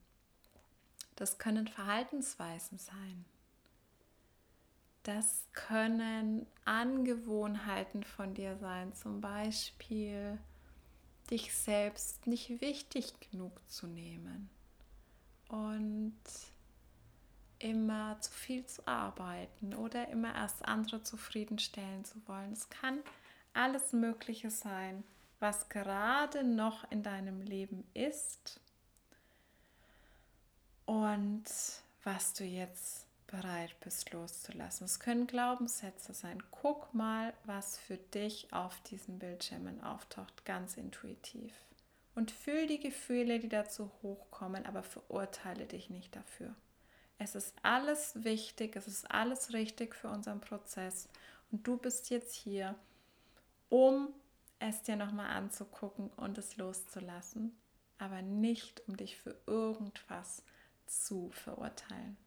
das 1.15 1.37
können 1.37 1.67
Verhaltensweisen 1.67 2.77
sein. 2.79 3.25
Das 5.03 5.47
können 5.53 6.45
Angewohnheiten 6.65 8.03
von 8.03 8.33
dir 8.33 8.57
sein, 8.57 8.93
zum 8.93 9.19
Beispiel 9.19 10.37
dich 11.29 11.53
selbst 11.53 12.27
nicht 12.27 12.61
wichtig 12.61 13.13
genug 13.31 13.53
zu 13.67 13.87
nehmen 13.87 14.49
und 15.49 16.13
immer 17.61 18.19
zu 18.21 18.31
viel 18.31 18.65
zu 18.65 18.85
arbeiten 18.87 19.73
oder 19.75 20.09
immer 20.09 20.33
erst 20.35 20.65
andere 20.65 21.03
zufriedenstellen 21.03 22.03
zu 22.05 22.15
wollen. 22.27 22.53
Es 22.53 22.69
kann 22.69 22.99
alles 23.53 23.93
Mögliche 23.93 24.49
sein, 24.49 25.03
was 25.39 25.69
gerade 25.69 26.43
noch 26.43 26.89
in 26.91 27.03
deinem 27.03 27.41
Leben 27.41 27.83
ist 27.93 28.59
und 30.85 31.45
was 32.03 32.33
du 32.33 32.43
jetzt 32.43 33.05
bereit 33.27 33.75
bist 33.79 34.11
loszulassen. 34.11 34.85
Es 34.85 34.99
können 34.99 35.25
Glaubenssätze 35.25 36.13
sein. 36.13 36.43
Guck 36.51 36.93
mal, 36.93 37.33
was 37.45 37.77
für 37.77 37.97
dich 37.97 38.51
auf 38.51 38.79
diesen 38.81 39.19
Bildschirmen 39.19 39.81
auftaucht, 39.81 40.45
ganz 40.45 40.77
intuitiv. 40.77 41.53
Und 42.13 42.29
fühl 42.29 42.67
die 42.67 42.79
Gefühle, 42.79 43.39
die 43.39 43.47
dazu 43.47 43.89
hochkommen, 44.01 44.65
aber 44.65 44.83
verurteile 44.83 45.65
dich 45.65 45.89
nicht 45.89 46.13
dafür. 46.15 46.53
Es 47.23 47.35
ist 47.35 47.53
alles 47.61 48.23
wichtig, 48.23 48.75
es 48.75 48.87
ist 48.87 49.11
alles 49.11 49.53
richtig 49.53 49.93
für 49.93 50.09
unseren 50.09 50.41
Prozess. 50.41 51.07
Und 51.51 51.67
du 51.67 51.77
bist 51.77 52.09
jetzt 52.09 52.33
hier, 52.33 52.73
um 53.69 54.11
es 54.57 54.81
dir 54.81 54.95
nochmal 54.95 55.29
anzugucken 55.29 56.09
und 56.17 56.39
es 56.39 56.57
loszulassen, 56.57 57.55
aber 57.99 58.23
nicht 58.23 58.81
um 58.87 58.97
dich 58.97 59.17
für 59.17 59.35
irgendwas 59.45 60.41
zu 60.87 61.29
verurteilen. 61.29 62.17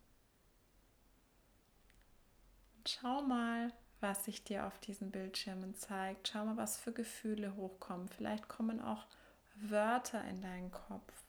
Schau 2.86 3.22
mal, 3.22 3.72
was 3.98 4.26
sich 4.26 4.44
dir 4.44 4.64
auf 4.64 4.78
diesen 4.78 5.10
Bildschirmen 5.10 5.74
zeigt. 5.74 6.28
Schau 6.28 6.44
mal, 6.44 6.56
was 6.56 6.76
für 6.76 6.92
Gefühle 6.92 7.56
hochkommen. 7.56 8.08
Vielleicht 8.08 8.46
kommen 8.46 8.80
auch 8.80 9.08
Wörter 9.56 10.22
in 10.22 10.40
deinen 10.40 10.70
Kopf. 10.70 11.23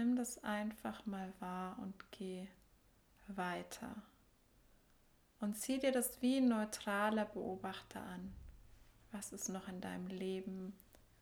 Nimm 0.00 0.16
das 0.16 0.42
einfach 0.42 1.04
mal 1.04 1.30
wahr 1.40 1.78
und 1.82 1.94
geh 2.10 2.48
weiter. 3.28 3.94
Und 5.40 5.58
sieh 5.58 5.78
dir 5.78 5.92
das 5.92 6.22
wie 6.22 6.38
ein 6.38 6.48
neutraler 6.48 7.26
Beobachter 7.26 8.00
an. 8.00 8.32
Was 9.12 9.30
ist 9.30 9.50
noch 9.50 9.68
in 9.68 9.82
deinem 9.82 10.06
Leben? 10.06 10.72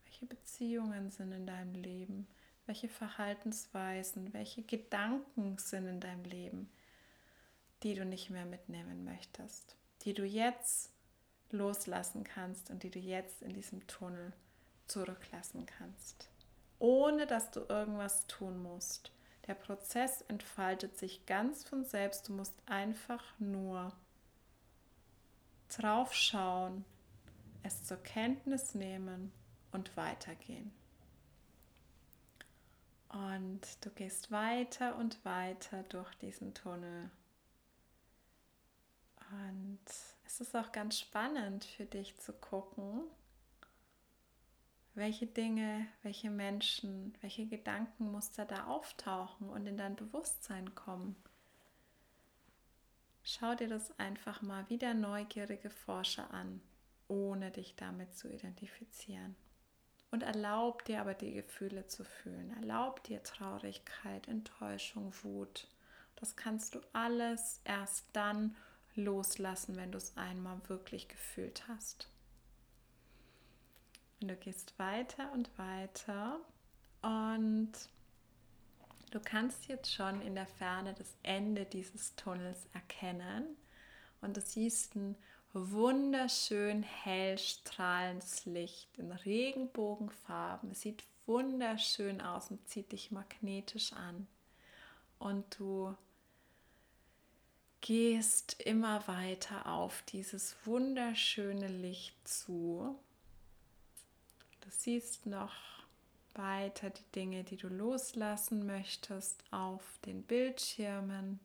Welche 0.05 0.27
Beziehungen 0.27 1.11
sind 1.11 1.33
in 1.33 1.45
deinem 1.45 1.75
Leben? 1.75 2.29
welche 2.69 2.89
Verhaltensweisen, 2.89 4.35
welche 4.35 4.63
Gedanken 4.63 5.57
sind 5.57 5.87
in 5.87 6.01
deinem 6.01 6.25
Leben, 6.25 6.71
die 7.83 7.95
du 7.95 8.05
nicht 8.05 8.29
mehr 8.29 8.45
mitnehmen 8.45 9.05
möchtest, 9.05 9.75
die 10.03 10.13
du 10.13 10.25
jetzt 10.25 10.93
loslassen 11.51 12.25
kannst 12.25 12.71
und 12.71 12.83
die 12.83 12.91
du 12.91 12.99
jetzt 12.99 13.41
in 13.41 13.55
diesem 13.55 13.87
Tunnel 13.87 14.35
zurücklassen 14.87 15.65
kannst, 15.65 16.29
ohne 16.79 17.27
dass 17.27 17.51
du 17.51 17.61
irgendwas 17.69 18.27
tun 18.27 18.63
musst. 18.63 19.13
Der 19.47 19.55
Prozess 19.55 20.23
entfaltet 20.23 20.99
sich 20.99 21.27
ganz 21.27 21.65
von 21.65 21.85
selbst. 21.85 22.29
Du 22.29 22.33
musst 22.33 22.55
einfach 22.67 23.25
nur 23.39 23.93
draufschauen, 25.69 26.85
es 27.63 27.85
zur 27.85 27.97
Kenntnis 27.99 28.75
nehmen 28.75 29.33
und 29.73 29.97
weitergehen. 29.97 30.73
Und 33.09 33.61
du 33.81 33.91
gehst 33.91 34.31
weiter 34.31 34.97
und 34.97 35.25
weiter 35.25 35.83
durch 35.85 36.15
diesen 36.17 36.53
Tunnel. 36.55 37.11
Und 39.31 39.81
es 40.27 40.41
ist 40.41 40.55
auch 40.55 40.73
ganz 40.73 40.99
spannend 40.99 41.65
für 41.65 41.87
dich 41.87 42.19
zu 42.19 42.33
gucken, 42.33 43.03
welche 44.99 45.27
Dinge, 45.27 45.87
welche 46.03 46.29
Menschen, 46.29 47.17
welche 47.21 47.47
Gedankenmuster 47.47 48.45
da 48.45 48.67
auftauchen 48.67 49.49
und 49.49 49.67
in 49.67 49.77
dein 49.77 49.97
Bewusstsein 49.97 50.75
kommen. 50.75 51.17
Schau 53.23 53.55
dir 53.55 53.69
das 53.69 53.99
einfach 53.99 54.43
mal 54.43 54.69
wie 54.69 54.79
der 54.79 54.95
neugierige 54.95 55.71
Forscher 55.71 56.33
an, 56.33 56.61
ohne 57.09 57.51
dich 57.51 57.77
damit 57.77 58.17
zu 58.17 58.29
identifizieren. 58.29 59.37
Und 60.11 60.23
erlaub 60.23 60.85
dir 60.87 61.01
aber 61.01 61.15
die 61.15 61.35
Gefühle 61.35 61.87
zu 61.87 62.03
fühlen. 62.03 62.51
Erlaub 62.57 63.05
dir 63.05 63.23
Traurigkeit, 63.23 64.27
Enttäuschung, 64.27 65.13
Wut. 65.23 65.69
Das 66.17 66.35
kannst 66.35 66.75
du 66.75 66.81
alles 66.93 67.61
erst 67.65 68.07
dann 68.15 68.57
loslassen, 68.95 69.77
wenn 69.77 69.93
du 69.93 69.99
es 69.99 70.17
einmal 70.17 70.61
wirklich 70.69 71.09
gefühlt 71.09 71.69
hast. 71.69 72.09
Und 74.21 74.29
du 74.29 74.37
gehst 74.37 74.79
weiter 74.79 75.31
und 75.33 75.51
weiter 75.59 76.41
und 77.03 77.73
du 79.11 79.21
kannst 79.21 79.69
jetzt 79.69 79.93
schon 79.93 80.21
in 80.23 80.35
der 80.35 80.47
Ferne 80.47 80.95
das 80.95 81.15
Ende 81.23 81.65
dieses 81.65 82.17
Tunnels 82.17 82.67
erkennen 82.73 83.57
und 84.21 84.37
du 84.37 84.41
siehst 84.41 84.97
ein 84.97 85.17
wunderschön 85.53 86.83
hell 86.83 87.39
strahlendes 87.39 88.45
Licht 88.47 88.99
in 88.99 89.13
Regenbogenfarben. 89.13 90.71
Es 90.73 90.83
sieht 90.83 91.05
wunderschön 91.27 92.21
aus 92.21 92.51
und 92.51 92.67
zieht 92.69 92.93
dich 92.93 93.11
magnetisch 93.11 93.93
an. 93.93 94.27
Und 95.19 95.59
du 95.59 95.95
gehst 97.81 98.61
immer 98.63 99.07
weiter 99.07 99.67
auf 99.67 100.03
dieses 100.03 100.57
wunderschöne 100.65 101.69
Licht 101.69 102.17
zu. 102.27 102.99
Du 104.69 104.75
siehst 104.77 105.25
noch 105.25 105.55
weiter 106.35 106.91
die 106.91 107.11
Dinge, 107.15 107.43
die 107.43 107.57
du 107.57 107.69
loslassen 107.69 108.67
möchtest 108.67 109.43
auf 109.51 109.99
den 110.05 110.23
Bildschirmen, 110.23 111.41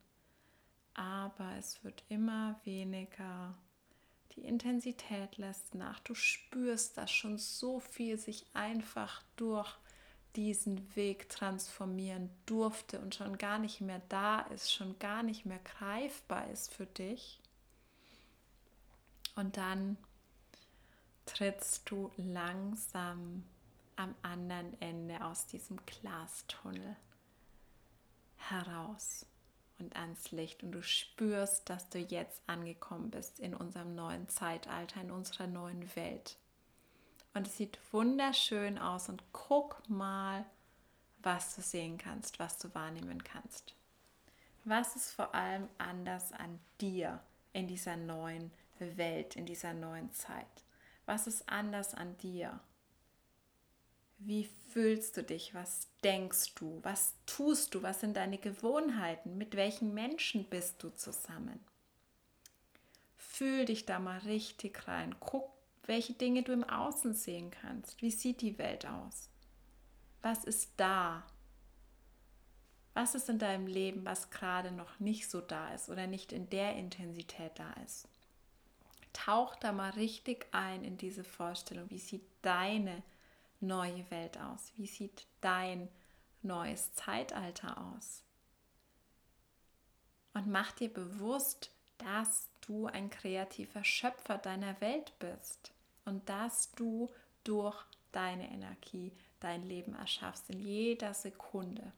aber 0.94 1.54
es 1.58 1.82
wird 1.86 2.04
immer 2.10 2.60
weniger. 2.66 3.56
Die 4.36 4.42
Intensität 4.42 5.38
lässt 5.38 5.74
nach. 5.74 6.00
Du 6.00 6.16
spürst, 6.16 6.98
dass 6.98 7.12
schon 7.12 7.38
so 7.38 7.80
viel 7.80 8.18
sich 8.18 8.46
einfach 8.54 9.24
durch 9.38 9.74
diesen 10.36 10.94
Weg 10.98 11.30
transformieren 11.30 12.30
durfte 12.46 13.00
und 13.00 13.16
schon 13.16 13.38
gar 13.38 13.58
nicht 13.58 13.80
mehr 13.80 14.02
da 14.10 14.42
ist, 14.54 14.70
schon 14.70 15.00
gar 15.00 15.24
nicht 15.24 15.46
mehr 15.46 15.60
greifbar 15.60 16.50
ist 16.52 16.74
für 16.74 16.88
dich. 16.88 17.40
Und 19.38 19.56
dann 19.56 19.96
trittst 21.26 21.90
du 21.90 22.12
langsam 22.18 23.44
am 23.96 24.16
anderen 24.22 24.80
Ende 24.82 25.24
aus 25.24 25.46
diesem 25.48 25.78
Glastunnel 25.86 26.96
heraus 28.38 29.26
und 29.80 29.96
ans 29.96 30.32
Licht 30.32 30.64
und 30.64 30.72
du 30.72 30.82
spürst, 30.82 31.70
dass 31.70 31.90
du 31.90 32.00
jetzt 32.00 32.42
angekommen 32.48 33.12
bist 33.12 33.40
in 33.40 33.54
unserem 33.54 33.96
neuen 33.96 34.28
Zeitalter, 34.30 35.02
in 35.02 35.12
unserer 35.12 35.48
neuen 35.48 35.96
Welt. 35.96 36.38
Und 37.34 37.48
es 37.48 37.58
sieht 37.58 37.80
wunderschön 37.92 38.78
aus 38.78 39.10
und 39.10 39.24
guck 39.32 39.82
mal, 39.90 40.46
was 41.22 41.56
du 41.56 41.62
sehen 41.62 41.98
kannst, 41.98 42.40
was 42.40 42.58
du 42.58 42.74
wahrnehmen 42.76 43.24
kannst. 43.24 43.74
Was 44.66 44.96
ist 44.96 45.12
vor 45.12 45.34
allem 45.34 45.68
anders 45.78 46.32
an 46.34 46.60
dir 46.80 47.20
in 47.54 47.68
dieser 47.68 47.98
neuen 47.98 48.52
Welt, 48.80 49.36
in 49.36 49.46
dieser 49.46 49.74
neuen 49.74 50.12
Zeit? 50.14 50.64
Was 51.06 51.28
ist 51.28 51.50
anders 51.50 51.94
an 51.94 52.18
dir? 52.18 52.60
Wie 54.20 54.50
fühlst 54.70 55.18
du 55.18 55.24
dich? 55.24 55.54
Was 55.54 55.88
denkst 56.04 56.56
du? 56.56 56.80
Was 56.84 57.16
tust 57.26 57.76
du? 57.76 57.84
Was 57.84 58.00
sind 58.00 58.16
deine 58.16 58.38
Gewohnheiten? 58.38 59.38
Mit 59.38 59.56
welchen 59.56 59.94
Menschen 59.94 60.46
bist 60.50 60.82
du 60.82 60.89
zusammen? 60.89 61.60
Fühl 63.18 63.66
dich 63.66 63.86
da 63.86 64.00
mal 64.00 64.20
richtig 64.20 64.88
rein. 64.88 65.16
Guck 65.20 65.54
welche 65.86 66.13
Dinge 66.13 66.44
du 66.44 66.54
im 66.54 66.63
Außen 66.63 67.13
sehen 67.13 67.52
kannst. 67.52 68.02
Wie 68.02 68.12
sieht 68.12 68.42
die 68.42 68.58
Welt 68.58 68.86
aus? 68.86 69.30
Was 70.22 70.46
ist 70.46 70.72
da? 70.78 71.24
Was 72.94 73.16
ist 73.16 73.28
in 73.28 73.39
deinem 73.39 73.68
Leben, 73.68 74.06
was 74.06 74.30
gerade 74.30 74.72
noch 74.72 75.00
nicht 75.00 75.30
so 75.30 75.42
da 75.42 75.74
ist 75.74 75.89
oder 75.89 76.08
nicht 76.08 76.32
in 76.32 76.50
der 76.50 76.76
Intensität 76.76 77.52
da 77.56 77.74
ist? 77.86 78.08
Tauch 79.13 79.56
da 79.56 79.71
mal 79.71 79.91
richtig 79.91 80.47
ein 80.52 80.84
in 80.84 80.97
diese 80.97 81.23
Vorstellung. 81.23 81.89
Wie 81.89 81.99
sieht 81.99 82.26
deine 82.41 83.04
neue 83.60 84.10
Welt 84.12 84.38
aus? 84.39 84.73
Wie 84.76 84.88
sieht 84.88 85.26
dein 85.41 85.88
neues 86.41 86.93
Zeitalter 86.93 87.78
aus? 87.78 88.23
Und 90.34 90.47
mach 90.47 90.71
dir 90.71 90.91
bewusst, 90.91 91.71
dass 91.99 92.49
du 92.62 92.88
ein 92.88 93.10
kreativer 93.10 93.84
Schöpfer 93.84 94.38
deiner 94.38 94.80
Welt 94.82 95.13
bist 95.19 95.71
und 96.06 96.28
dass 96.28 96.71
du 96.73 97.10
durch 97.43 97.78
deine 98.12 98.49
Energie 98.52 99.12
dein 99.39 99.63
Leben 99.63 99.95
erschaffst 99.95 100.49
in 100.49 100.60
jeder 100.60 101.13
Sekunde. 101.13 101.91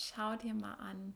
Schau 0.00 0.36
dir 0.36 0.54
mal 0.54 0.74
an, 0.74 1.14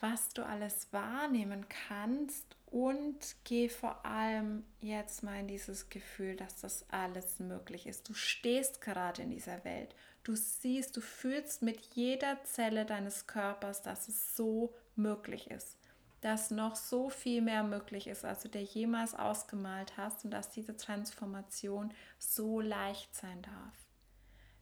was 0.00 0.30
du 0.30 0.44
alles 0.44 0.92
wahrnehmen 0.92 1.68
kannst 1.68 2.56
und 2.70 3.36
geh 3.44 3.68
vor 3.68 4.06
allem 4.06 4.64
jetzt 4.80 5.22
mal 5.22 5.40
in 5.40 5.48
dieses 5.48 5.88
Gefühl, 5.88 6.36
dass 6.36 6.56
das 6.60 6.84
alles 6.90 7.38
möglich 7.40 7.86
ist. 7.86 8.08
Du 8.08 8.14
stehst 8.14 8.80
gerade 8.80 9.22
in 9.22 9.30
dieser 9.30 9.64
Welt. 9.64 9.94
Du 10.22 10.36
siehst, 10.36 10.96
du 10.96 11.00
fühlst 11.00 11.62
mit 11.62 11.80
jeder 11.94 12.42
Zelle 12.44 12.84
deines 12.84 13.26
Körpers, 13.26 13.82
dass 13.82 14.08
es 14.08 14.36
so 14.36 14.74
möglich 14.94 15.50
ist 15.50 15.80
dass 16.20 16.50
noch 16.50 16.76
so 16.76 17.08
viel 17.08 17.40
mehr 17.40 17.62
möglich 17.62 18.06
ist, 18.06 18.24
als 18.24 18.42
du 18.42 18.48
dir 18.48 18.62
jemals 18.62 19.14
ausgemalt 19.14 19.96
hast 19.96 20.24
und 20.24 20.30
dass 20.30 20.50
diese 20.50 20.76
Transformation 20.76 21.92
so 22.18 22.60
leicht 22.60 23.14
sein 23.14 23.40
darf. 23.42 23.74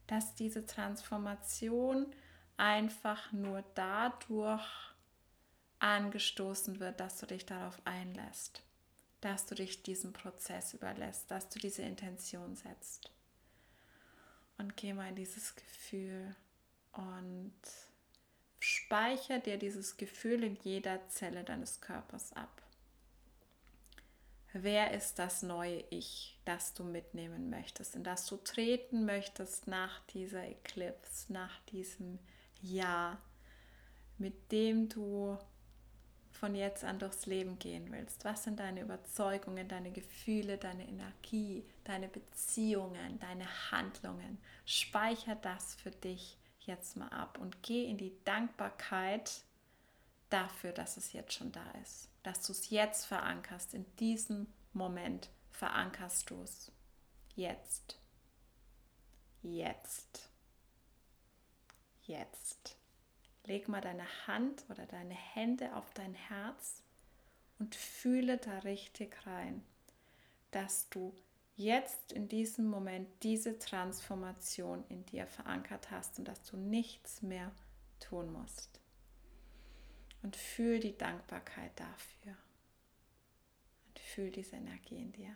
Dass 0.07 0.35
diese 0.35 0.65
Transformation 0.65 2.07
einfach 2.57 3.31
nur 3.31 3.63
dadurch 3.75 4.65
angestoßen 5.79 6.79
wird, 6.79 6.99
dass 6.99 7.19
du 7.19 7.25
dich 7.25 7.45
darauf 7.45 7.81
einlässt, 7.85 8.61
dass 9.21 9.45
du 9.45 9.55
dich 9.55 9.83
diesem 9.83 10.13
Prozess 10.13 10.73
überlässt, 10.73 11.29
dass 11.31 11.49
du 11.49 11.59
diese 11.59 11.81
Intention 11.81 12.55
setzt. 12.55 13.11
Und 14.57 14.75
geh 14.75 14.93
mal 14.93 15.09
in 15.09 15.15
dieses 15.15 15.55
Gefühl 15.55 16.35
und 16.91 17.53
Speicher 18.59 19.39
dir 19.39 19.57
dieses 19.57 19.95
Gefühl 19.95 20.43
in 20.43 20.57
jeder 20.63 21.07
Zelle 21.07 21.43
deines 21.45 21.79
Körpers 21.79 22.33
ab. 22.33 22.61
Wer 24.51 24.91
ist 24.93 25.19
das 25.19 25.43
neue 25.43 25.83
Ich, 25.91 26.39
das 26.43 26.73
du 26.73 26.83
mitnehmen 26.83 27.49
möchtest, 27.49 27.95
in 27.95 28.03
das 28.03 28.25
du 28.25 28.37
treten 28.37 29.05
möchtest 29.05 29.67
nach 29.67 29.99
dieser 30.07 30.43
Eclipse, 30.43 31.31
nach 31.31 31.59
diesem 31.65 32.19
Jahr, 32.61 33.21
mit 34.17 34.51
dem 34.51 34.89
du 34.89 35.37
von 36.39 36.55
jetzt 36.55 36.83
an 36.83 36.99
durchs 36.99 37.25
Leben 37.25 37.59
gehen 37.59 37.91
willst? 37.91 38.25
Was 38.25 38.43
sind 38.43 38.59
deine 38.59 38.81
Überzeugungen, 38.81 39.67
deine 39.67 39.91
Gefühle, 39.91 40.57
deine 40.57 40.87
Energie, 40.87 41.65
deine 41.83 42.07
Beziehungen, 42.07 43.19
deine 43.19 43.71
Handlungen? 43.71 44.39
Speicher 44.65 45.35
das 45.35 45.75
für 45.75 45.91
dich 45.91 46.37
jetzt 46.61 46.95
mal 46.95 47.09
ab 47.09 47.37
und 47.39 47.61
geh 47.63 47.85
in 47.85 47.97
die 47.97 48.15
Dankbarkeit 48.23 49.43
dafür, 50.29 50.71
dass 50.71 50.97
es 50.97 51.13
jetzt 51.13 51.33
schon 51.33 51.51
da 51.51 51.71
ist, 51.81 52.09
dass 52.23 52.45
du 52.45 52.53
es 52.53 52.69
jetzt 52.69 53.05
verankerst, 53.05 53.73
in 53.73 53.85
diesem 53.97 54.47
Moment 54.73 55.29
verankerst 55.51 56.29
du 56.29 56.41
es. 56.41 56.71
Jetzt. 57.35 57.99
Jetzt. 59.41 60.29
Jetzt. 62.03 62.78
Leg 63.49 63.67
mal 63.67 63.81
deine 63.81 64.05
Hand 64.27 64.63
oder 64.69 64.85
deine 64.85 65.15
Hände 65.15 65.75
auf 65.75 65.91
dein 65.95 66.13
Herz 66.13 66.83
und 67.57 67.73
fühle 67.73 68.37
da 68.37 68.59
richtig 68.59 69.25
rein, 69.25 69.63
dass 70.51 70.87
du 70.89 71.15
jetzt 71.55 72.11
in 72.11 72.27
diesem 72.29 72.69
Moment 72.69 73.07
diese 73.23 73.57
Transformation 73.57 74.85
in 74.89 75.03
dir 75.07 75.25
verankert 75.25 75.89
hast 75.89 76.19
und 76.19 76.27
dass 76.27 76.43
du 76.43 76.57
nichts 76.57 77.23
mehr 77.23 77.51
tun 77.99 78.31
musst. 78.31 78.79
Und 80.21 80.35
fühl 80.35 80.79
die 80.79 80.95
Dankbarkeit 80.95 81.71
dafür. 81.75 82.37
Und 83.87 83.99
fühl 83.99 84.29
diese 84.29 84.57
Energie 84.57 85.01
in 85.01 85.11
dir. 85.11 85.35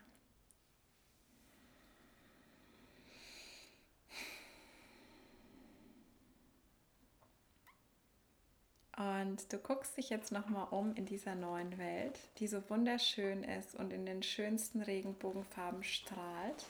Und 8.98 9.52
du 9.52 9.58
guckst 9.58 9.98
dich 9.98 10.10
jetzt 10.10 10.32
nochmal 10.32 10.68
um 10.70 10.94
in 10.94 11.06
dieser 11.06 11.34
neuen 11.34 11.78
Welt, 11.80 12.20
die 12.38 12.48
so 12.48 12.70
wunderschön 12.70 13.44
ist 13.44 13.74
und 13.74 13.92
in 13.92 14.06
den 14.06 14.22
schönsten 14.22 14.82
Regenbogenfarben 14.82 15.84
strahlt. 15.84 16.66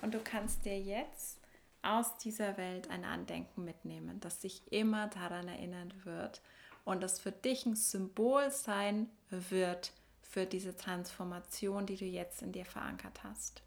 Und 0.00 0.14
du 0.14 0.20
kannst 0.20 0.64
dir 0.64 0.80
jetzt 0.80 1.38
aus 1.82 2.16
dieser 2.16 2.56
Welt 2.56 2.88
ein 2.90 3.04
Andenken 3.04 3.64
mitnehmen, 3.64 4.18
das 4.20 4.40
sich 4.40 4.62
immer 4.72 5.08
daran 5.08 5.48
erinnern 5.48 5.92
wird 6.04 6.40
und 6.84 7.02
das 7.02 7.20
für 7.20 7.32
dich 7.32 7.66
ein 7.66 7.76
Symbol 7.76 8.50
sein 8.50 9.10
wird 9.30 9.92
für 10.22 10.46
diese 10.46 10.76
Transformation, 10.76 11.84
die 11.84 11.96
du 11.96 12.04
jetzt 12.04 12.42
in 12.42 12.52
dir 12.52 12.64
verankert 12.64 13.22
hast. 13.24 13.62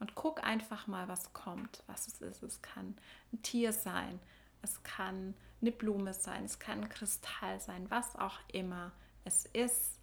Und 0.00 0.14
guck 0.14 0.42
einfach 0.42 0.86
mal, 0.86 1.08
was 1.08 1.32
kommt, 1.32 1.82
was 1.86 2.08
es 2.08 2.20
ist. 2.22 2.42
Es 2.42 2.62
kann 2.62 2.96
ein 3.32 3.42
Tier 3.42 3.72
sein, 3.72 4.18
es 4.62 4.82
kann 4.82 5.34
eine 5.62 5.72
Blume 5.72 6.12
sein, 6.12 6.44
es 6.44 6.58
kann 6.58 6.82
ein 6.82 6.88
Kristall 6.88 7.60
sein, 7.60 7.90
was 7.90 8.16
auch 8.16 8.38
immer 8.52 8.92
es 9.24 9.46
ist. 9.46 9.98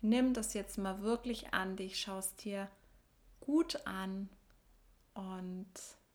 Nimm 0.00 0.34
das 0.34 0.54
jetzt 0.54 0.78
mal 0.78 1.02
wirklich 1.02 1.54
an 1.54 1.76
dich, 1.76 2.00
schaust 2.00 2.44
dir 2.44 2.68
gut 3.40 3.86
an 3.86 4.28
und 5.14 5.70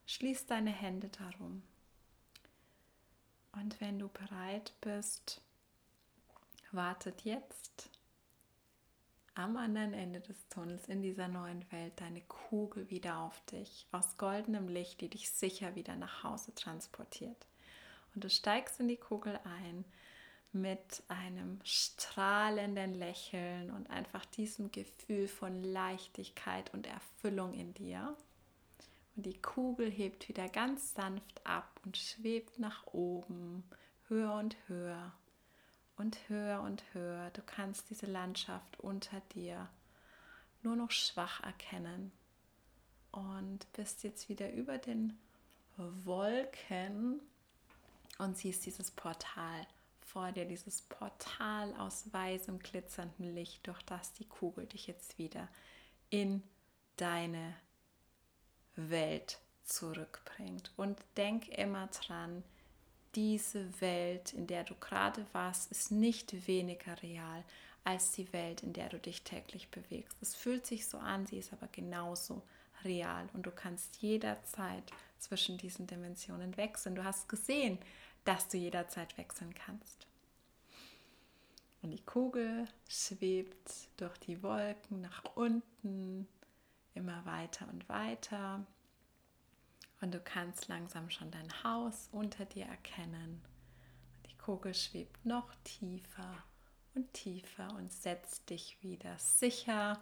schließ 0.06 0.48
deine 0.48 0.72
Hände 0.72 1.10
darum. 1.10 1.64
Und 3.54 3.80
wenn 3.80 3.98
du 4.00 4.10
bereit 4.10 4.74
bist, 4.82 5.42
wartet 6.72 7.22
jetzt 7.22 7.90
am 9.36 9.56
anderen 9.56 9.94
Ende 9.94 10.20
des 10.20 10.48
Tunnels 10.50 10.88
in 10.88 11.02
dieser 11.02 11.28
neuen 11.28 11.72
Welt 11.72 11.94
deine 12.02 12.22
Kugel 12.22 12.90
wieder 12.90 13.20
auf 13.20 13.40
dich 13.46 13.88
aus 13.92 14.18
goldenem 14.18 14.68
Licht, 14.68 15.00
die 15.02 15.10
dich 15.10 15.30
sicher 15.30 15.76
wieder 15.76 15.96
nach 15.96 16.24
Hause 16.24 16.54
transportiert. 16.56 17.46
Und 18.18 18.24
du 18.24 18.32
steigst 18.32 18.80
in 18.80 18.88
die 18.88 18.98
Kugel 18.98 19.40
ein 19.44 19.86
mit 20.52 21.04
einem 21.08 21.60
strahlenden 21.64 22.96
Lächeln 22.96 23.70
und 23.70 23.92
einfach 23.92 24.26
diesem 24.26 24.72
Gefühl 24.72 25.28
von 25.28 25.62
Leichtigkeit 25.62 26.74
und 26.74 26.88
Erfüllung 26.88 27.54
in 27.54 27.76
dir. 27.76 28.18
Und 29.16 29.28
die 29.28 29.40
Kugel 29.40 29.92
hebt 29.92 30.30
wieder 30.30 30.50
ganz 30.50 30.96
sanft 30.96 31.46
ab 31.46 31.80
und 31.86 31.96
schwebt 31.96 32.58
nach 32.58 32.88
oben, 32.88 33.64
höher 34.08 34.34
und 34.34 34.56
höher 34.68 35.14
und 35.96 36.18
höher 36.28 36.64
und 36.64 36.84
höher. 36.96 37.30
Du 37.30 37.44
kannst 37.44 37.92
diese 37.92 38.08
Landschaft 38.08 38.80
unter 38.80 39.22
dir 39.36 39.70
nur 40.64 40.76
noch 40.76 40.90
schwach 40.90 41.44
erkennen 41.44 42.12
und 43.12 43.72
bist 43.74 44.02
jetzt 44.02 44.28
wieder 44.28 44.52
über 44.54 44.80
den 44.80 45.20
Wolken 45.78 47.22
und 48.20 48.38
siehst 48.38 48.66
dieses 48.66 48.92
Portal 48.92 49.68
vor 50.02 50.32
dir, 50.32 50.46
dieses 50.46 50.82
Portal 50.84 51.74
aus 51.76 52.12
weißem, 52.12 52.60
glitzerndem 52.60 53.36
Licht, 53.36 53.68
durch 53.68 53.82
das 53.84 54.14
die 54.14 54.26
Kugel 54.26 54.66
dich 54.66 54.88
jetzt 54.88 55.18
wieder 55.18 55.48
in 56.10 56.42
deine 56.96 57.56
Welt 58.76 59.40
zurückbringt. 59.64 60.72
Und 60.78 60.98
denk 61.18 61.50
immer 61.50 61.88
dran, 61.88 62.44
diese 63.16 63.82
Welt, 63.82 64.34
in 64.34 64.48
der 64.48 64.64
du 64.64 64.76
gerade 64.76 65.26
warst, 65.34 65.72
ist 65.72 65.92
nicht 65.92 66.48
weniger 66.48 67.02
real 67.02 67.44
als 67.84 68.12
die 68.12 68.32
Welt, 68.34 68.64
in 68.64 68.74
der 68.74 68.90
du 68.90 69.00
dich 69.00 69.24
täglich 69.24 69.70
bewegst. 69.70 70.18
Es 70.22 70.36
fühlt 70.36 70.66
sich 70.66 70.88
so 70.88 70.98
an, 70.98 71.26
sie 71.26 71.38
ist 71.38 71.54
aber 71.54 71.68
genauso 71.68 72.44
real 72.84 73.30
und 73.34 73.46
du 73.46 73.52
kannst 73.52 73.98
jederzeit 73.98 74.92
zwischen 75.20 75.58
diesen 75.58 75.88
Dimensionen 75.88 76.58
wechseln. 76.58 76.96
Du 76.96 77.04
hast 77.04 77.30
gesehen, 77.30 77.80
dass 78.26 78.48
du 78.48 78.58
jederzeit 78.58 79.18
wechseln 79.18 79.54
kannst. 79.54 80.08
Und 81.82 81.92
die 81.92 82.04
Kugel 82.04 82.68
schwebt 82.88 83.90
durch 83.98 84.18
die 84.18 84.42
Wolken 84.44 85.02
nach 85.02 85.24
unten, 85.36 86.28
immer 86.94 87.26
weiter 87.26 87.68
und 87.70 87.88
weiter. 87.88 88.66
Und 90.02 90.14
du 90.14 90.20
kannst 90.20 90.68
langsam 90.68 91.10
schon 91.10 91.32
dein 91.32 91.64
Haus 91.64 92.10
unter 92.12 92.46
dir 92.46 92.66
erkennen. 92.66 93.42
Die 94.30 94.38
Kugel 94.38 94.74
schwebt 94.74 95.26
noch 95.26 95.54
tiefer 95.64 96.44
und 96.96 97.14
tiefer 97.14 97.74
und 97.76 97.92
setzt 97.92 98.50
dich 98.50 98.78
wieder 98.82 99.18
sicher 99.18 100.02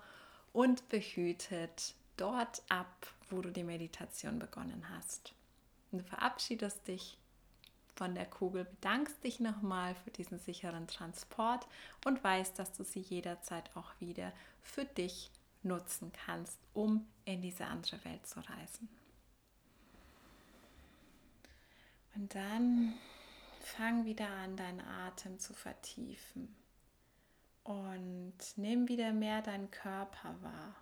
und 0.54 0.88
behütet 0.90 1.94
dort 2.18 2.64
ab, 2.70 3.08
wo 3.30 3.42
du 3.42 3.52
die 3.52 3.64
Meditation 3.64 4.40
begonnen 4.40 4.90
hast. 4.90 5.34
Und 5.92 6.00
du 6.00 6.06
verabschiedest 6.06 6.88
dich 6.88 7.18
von 7.96 8.14
der 8.14 8.26
Kugel, 8.26 8.66
bedankst 8.66 9.24
dich 9.24 9.40
nochmal 9.40 9.96
für 9.96 10.12
diesen 10.12 10.40
sicheren 10.40 10.88
Transport 10.88 11.68
und 12.04 12.24
weißt, 12.24 12.60
dass 12.60 12.74
du 12.74 12.84
sie 12.84 13.00
jederzeit 13.00 13.70
auch 13.76 13.92
wieder 14.00 14.34
für 14.62 14.86
dich 14.86 15.32
nutzen 15.64 16.12
kannst, 16.12 16.60
um 16.74 17.08
in 17.24 17.42
diese 17.42 17.66
andere 17.66 18.04
Welt 18.06 18.28
zu 18.28 18.40
reisen. 18.40 18.90
Und 22.16 22.36
dann 22.36 22.94
fang 23.62 24.06
wieder 24.06 24.30
an, 24.30 24.56
deinen 24.56 24.82
Atem 24.82 25.40
zu 25.40 25.54
vertiefen 25.54 26.56
und 27.64 28.38
nimm 28.58 28.88
wieder 28.88 29.12
mehr 29.12 29.42
deinen 29.42 29.72
Körper 29.72 30.36
wahr, 30.42 30.76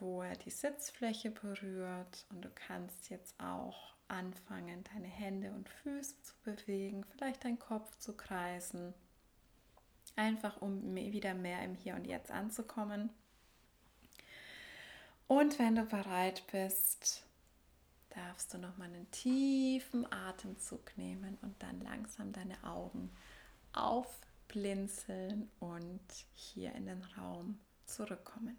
wo 0.00 0.22
er 0.22 0.36
die 0.36 0.50
Sitzfläche 0.50 1.30
berührt 1.30 2.26
und 2.30 2.44
du 2.44 2.50
kannst 2.54 3.10
jetzt 3.10 3.38
auch 3.38 3.94
anfangen, 4.08 4.82
deine 4.92 5.06
Hände 5.06 5.52
und 5.52 5.68
Füße 5.68 6.20
zu 6.22 6.34
bewegen, 6.42 7.04
vielleicht 7.04 7.44
deinen 7.44 7.58
Kopf 7.58 7.96
zu 7.98 8.16
kreisen, 8.16 8.92
einfach 10.16 10.60
um 10.60 10.94
wieder 10.94 11.34
mehr 11.34 11.62
im 11.62 11.74
Hier 11.74 11.94
und 11.94 12.06
Jetzt 12.06 12.30
anzukommen. 12.30 13.10
Und 15.28 15.58
wenn 15.60 15.76
du 15.76 15.84
bereit 15.84 16.42
bist, 16.50 17.24
darfst 18.10 18.52
du 18.52 18.58
noch 18.58 18.76
mal 18.76 18.86
einen 18.86 19.08
tiefen 19.12 20.10
Atemzug 20.12 20.96
nehmen 20.98 21.38
und 21.42 21.62
dann 21.62 21.80
langsam 21.80 22.32
deine 22.32 22.62
Augen 22.64 23.12
aufblinzeln 23.72 25.48
und 25.60 26.00
hier 26.32 26.74
in 26.74 26.86
den 26.86 27.02
Raum 27.16 27.60
zurückkommen. 27.86 28.58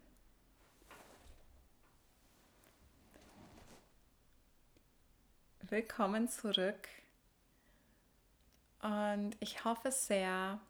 Willkommen 5.72 6.28
zurück. 6.28 6.86
Und 8.82 9.34
ich 9.40 9.64
hoffe 9.64 9.90
sehr, 9.90 10.60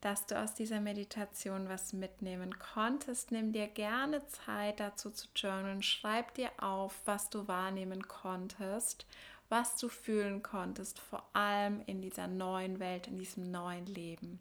dass 0.00 0.26
du 0.26 0.40
aus 0.40 0.54
dieser 0.54 0.80
Meditation 0.80 1.68
was 1.68 1.92
mitnehmen 1.92 2.58
konntest. 2.58 3.30
Nimm 3.30 3.52
dir 3.52 3.68
gerne 3.68 4.26
Zeit 4.28 4.80
dazu 4.80 5.10
zu 5.10 5.28
journalen. 5.36 5.82
Schreib 5.82 6.32
dir 6.34 6.50
auf, 6.56 6.98
was 7.04 7.28
du 7.28 7.46
wahrnehmen 7.46 8.08
konntest, 8.08 9.04
was 9.50 9.76
du 9.76 9.90
fühlen 9.90 10.42
konntest, 10.42 10.98
vor 10.98 11.28
allem 11.34 11.82
in 11.84 12.00
dieser 12.00 12.26
neuen 12.26 12.80
Welt, 12.80 13.08
in 13.08 13.18
diesem 13.18 13.50
neuen 13.50 13.84
Leben. 13.84 14.40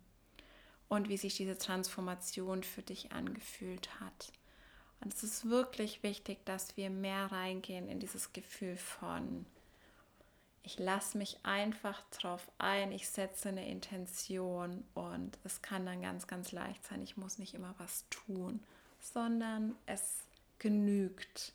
Und 0.87 1.09
wie 1.09 1.17
sich 1.17 1.35
diese 1.35 1.57
Transformation 1.57 2.63
für 2.63 2.81
dich 2.81 3.11
angefühlt 3.11 3.99
hat. 3.99 4.31
Und 5.01 5.13
es 5.13 5.21
ist 5.21 5.49
wirklich 5.49 6.01
wichtig, 6.01 6.45
dass 6.45 6.77
wir 6.77 6.89
mehr 6.89 7.29
reingehen 7.29 7.89
in 7.89 7.99
dieses 7.99 8.31
Gefühl 8.31 8.77
von 8.77 9.45
ich 10.63 10.77
lasse 10.77 11.17
mich 11.17 11.37
einfach 11.43 12.01
drauf 12.11 12.51
ein, 12.57 12.91
ich 12.91 13.09
setze 13.09 13.49
eine 13.49 13.67
Intention 13.67 14.83
und 14.93 15.37
es 15.43 15.61
kann 15.61 15.85
dann 15.85 16.01
ganz, 16.01 16.27
ganz 16.27 16.51
leicht 16.51 16.85
sein. 16.85 17.01
Ich 17.01 17.17
muss 17.17 17.39
nicht 17.39 17.53
immer 17.53 17.73
was 17.77 18.05
tun, 18.09 18.61
sondern 18.99 19.75
es 19.87 20.19
genügt, 20.59 21.53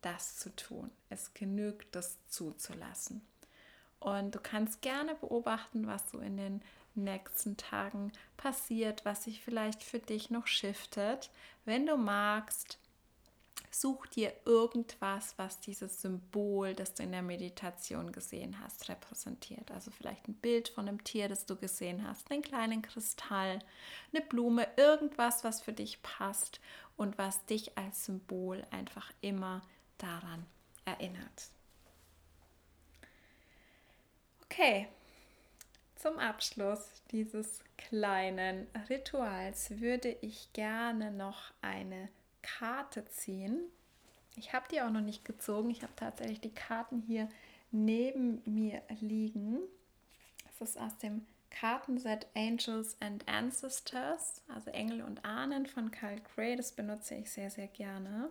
das 0.00 0.36
zu 0.36 0.54
tun. 0.56 0.90
Es 1.10 1.34
genügt, 1.34 1.94
das 1.94 2.16
zuzulassen. 2.28 3.20
Und 3.98 4.34
du 4.34 4.40
kannst 4.40 4.80
gerne 4.80 5.14
beobachten, 5.16 5.86
was 5.86 6.10
so 6.10 6.18
in 6.18 6.36
den 6.36 6.62
nächsten 6.94 7.56
Tagen 7.56 8.12
passiert, 8.36 9.04
was 9.04 9.24
sich 9.24 9.42
vielleicht 9.42 9.82
für 9.82 9.98
dich 9.98 10.30
noch 10.30 10.46
shiftet. 10.46 11.30
Wenn 11.64 11.86
du 11.86 11.96
magst, 11.96 12.78
Such 13.78 14.06
dir 14.06 14.32
irgendwas, 14.46 15.34
was 15.36 15.60
dieses 15.60 16.00
Symbol, 16.00 16.72
das 16.72 16.94
du 16.94 17.02
in 17.02 17.12
der 17.12 17.20
Meditation 17.20 18.10
gesehen 18.10 18.58
hast, 18.58 18.88
repräsentiert. 18.88 19.70
Also 19.70 19.90
vielleicht 19.90 20.28
ein 20.28 20.34
Bild 20.34 20.68
von 20.70 20.88
einem 20.88 21.04
Tier, 21.04 21.28
das 21.28 21.44
du 21.44 21.56
gesehen 21.56 22.08
hast, 22.08 22.30
einen 22.30 22.40
kleinen 22.40 22.80
Kristall, 22.80 23.58
eine 24.14 24.24
Blume, 24.24 24.66
irgendwas, 24.78 25.44
was 25.44 25.60
für 25.60 25.74
dich 25.74 26.00
passt 26.02 26.58
und 26.96 27.18
was 27.18 27.44
dich 27.44 27.76
als 27.76 28.06
Symbol 28.06 28.64
einfach 28.70 29.12
immer 29.20 29.60
daran 29.98 30.46
erinnert. 30.86 31.50
Okay, 34.44 34.88
zum 35.96 36.18
Abschluss 36.18 37.02
dieses 37.10 37.62
kleinen 37.76 38.68
Rituals 38.88 39.78
würde 39.82 40.16
ich 40.22 40.50
gerne 40.54 41.10
noch 41.10 41.52
eine 41.60 42.08
Karte 42.46 43.04
ziehen. 43.06 43.60
Ich 44.36 44.52
habe 44.52 44.66
die 44.70 44.80
auch 44.80 44.90
noch 44.90 45.00
nicht 45.00 45.24
gezogen. 45.24 45.70
Ich 45.70 45.82
habe 45.82 45.92
tatsächlich 45.96 46.40
die 46.40 46.54
Karten 46.54 47.00
hier 47.00 47.28
neben 47.70 48.42
mir 48.44 48.82
liegen. 49.00 49.58
Das 50.44 50.70
ist 50.70 50.78
aus 50.78 50.96
dem 50.98 51.26
Kartenset 51.50 52.26
Angels 52.34 52.96
and 53.00 53.26
Ancestors, 53.28 54.42
also 54.48 54.70
Engel 54.70 55.02
und 55.02 55.24
Ahnen 55.24 55.66
von 55.66 55.90
Carl 55.90 56.20
Gray. 56.20 56.54
Das 56.54 56.72
benutze 56.72 57.14
ich 57.14 57.30
sehr, 57.30 57.50
sehr 57.50 57.68
gerne. 57.68 58.30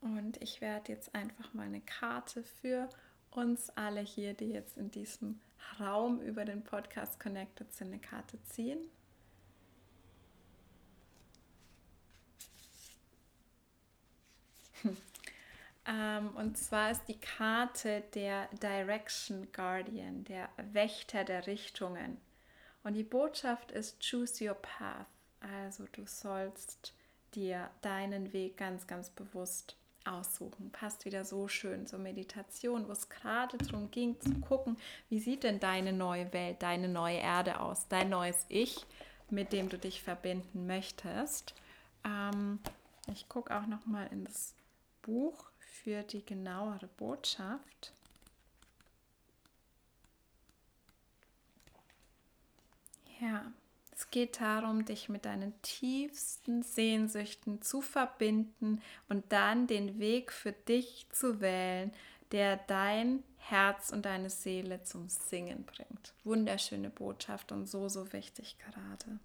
Und 0.00 0.40
ich 0.42 0.60
werde 0.60 0.92
jetzt 0.92 1.14
einfach 1.14 1.52
mal 1.54 1.66
eine 1.66 1.80
Karte 1.80 2.44
für 2.44 2.88
uns 3.30 3.70
alle 3.70 4.00
hier, 4.00 4.34
die 4.34 4.50
jetzt 4.50 4.76
in 4.76 4.90
diesem 4.90 5.40
Raum 5.80 6.20
über 6.20 6.44
den 6.44 6.62
Podcast 6.62 7.18
connected 7.18 7.72
sind, 7.72 7.88
eine 7.88 7.98
Karte 7.98 8.42
ziehen. 8.44 8.78
ähm, 15.86 16.30
und 16.36 16.56
zwar 16.56 16.90
ist 16.90 17.04
die 17.08 17.18
Karte 17.18 18.02
der 18.14 18.48
Direction 18.62 19.48
Guardian, 19.52 20.24
der 20.24 20.48
Wächter 20.72 21.24
der 21.24 21.46
Richtungen. 21.46 22.18
Und 22.84 22.94
die 22.94 23.04
Botschaft 23.04 23.72
ist 23.72 24.00
Choose 24.00 24.48
Your 24.48 24.54
Path. 24.54 25.06
Also 25.40 25.84
du 25.92 26.06
sollst 26.06 26.94
dir 27.34 27.70
deinen 27.82 28.32
Weg 28.32 28.56
ganz, 28.56 28.86
ganz 28.86 29.10
bewusst 29.10 29.76
aussuchen. 30.04 30.70
Passt 30.70 31.04
wieder 31.04 31.24
so 31.24 31.48
schön 31.48 31.86
zur 31.86 31.98
Meditation, 31.98 32.88
wo 32.88 32.92
es 32.92 33.08
gerade 33.08 33.58
darum 33.58 33.90
ging 33.90 34.18
zu 34.20 34.40
gucken, 34.40 34.76
wie 35.08 35.20
sieht 35.20 35.42
denn 35.42 35.60
deine 35.60 35.92
neue 35.92 36.32
Welt, 36.32 36.62
deine 36.62 36.88
neue 36.88 37.18
Erde 37.18 37.60
aus, 37.60 37.88
dein 37.88 38.08
neues 38.08 38.46
Ich, 38.48 38.86
mit 39.30 39.52
dem 39.52 39.68
du 39.68 39.78
dich 39.78 40.02
verbinden 40.02 40.66
möchtest. 40.66 41.54
Ähm, 42.04 42.58
ich 43.12 43.28
gucke 43.28 43.54
auch 43.56 43.66
noch 43.66 43.86
mal 43.86 44.06
in 44.10 44.24
Buch 45.08 45.50
für 45.58 46.02
die 46.02 46.22
genauere 46.22 46.86
Botschaft. 46.98 47.94
Ja, 53.18 53.50
es 53.90 54.10
geht 54.10 54.38
darum, 54.38 54.84
dich 54.84 55.08
mit 55.08 55.24
deinen 55.24 55.60
tiefsten 55.62 56.62
Sehnsüchten 56.62 57.62
zu 57.62 57.80
verbinden 57.80 58.82
und 59.08 59.32
dann 59.32 59.66
den 59.66 59.98
Weg 59.98 60.30
für 60.30 60.52
dich 60.52 61.06
zu 61.10 61.40
wählen, 61.40 61.90
der 62.30 62.58
dein 62.58 63.24
Herz 63.38 63.90
und 63.90 64.04
deine 64.04 64.28
Seele 64.28 64.82
zum 64.82 65.08
Singen 65.08 65.64
bringt. 65.64 66.12
Wunderschöne 66.22 66.90
Botschaft 66.90 67.50
und 67.50 67.66
so, 67.66 67.88
so 67.88 68.12
wichtig 68.12 68.58
gerade. 68.58 69.18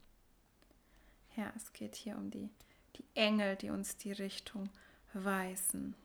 Ja, 1.36 1.52
es 1.58 1.74
geht 1.74 1.96
hier 1.96 2.16
um 2.16 2.32
die, 2.32 2.50
die 2.96 3.06
Engel, 3.16 3.58
die 3.58 3.70
uns 3.70 3.98
die 3.98 4.14
Richtung 4.14 4.70
weisen. 5.14 5.96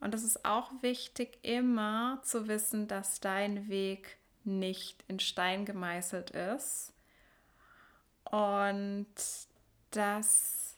Und 0.00 0.14
es 0.14 0.24
ist 0.24 0.44
auch 0.44 0.70
wichtig, 0.80 1.38
immer 1.42 2.20
zu 2.22 2.48
wissen, 2.48 2.88
dass 2.88 3.20
dein 3.20 3.68
Weg 3.68 4.16
nicht 4.44 5.04
in 5.08 5.20
Stein 5.20 5.66
gemeißelt 5.66 6.30
ist 6.30 6.94
und 8.24 9.06
dass 9.90 10.76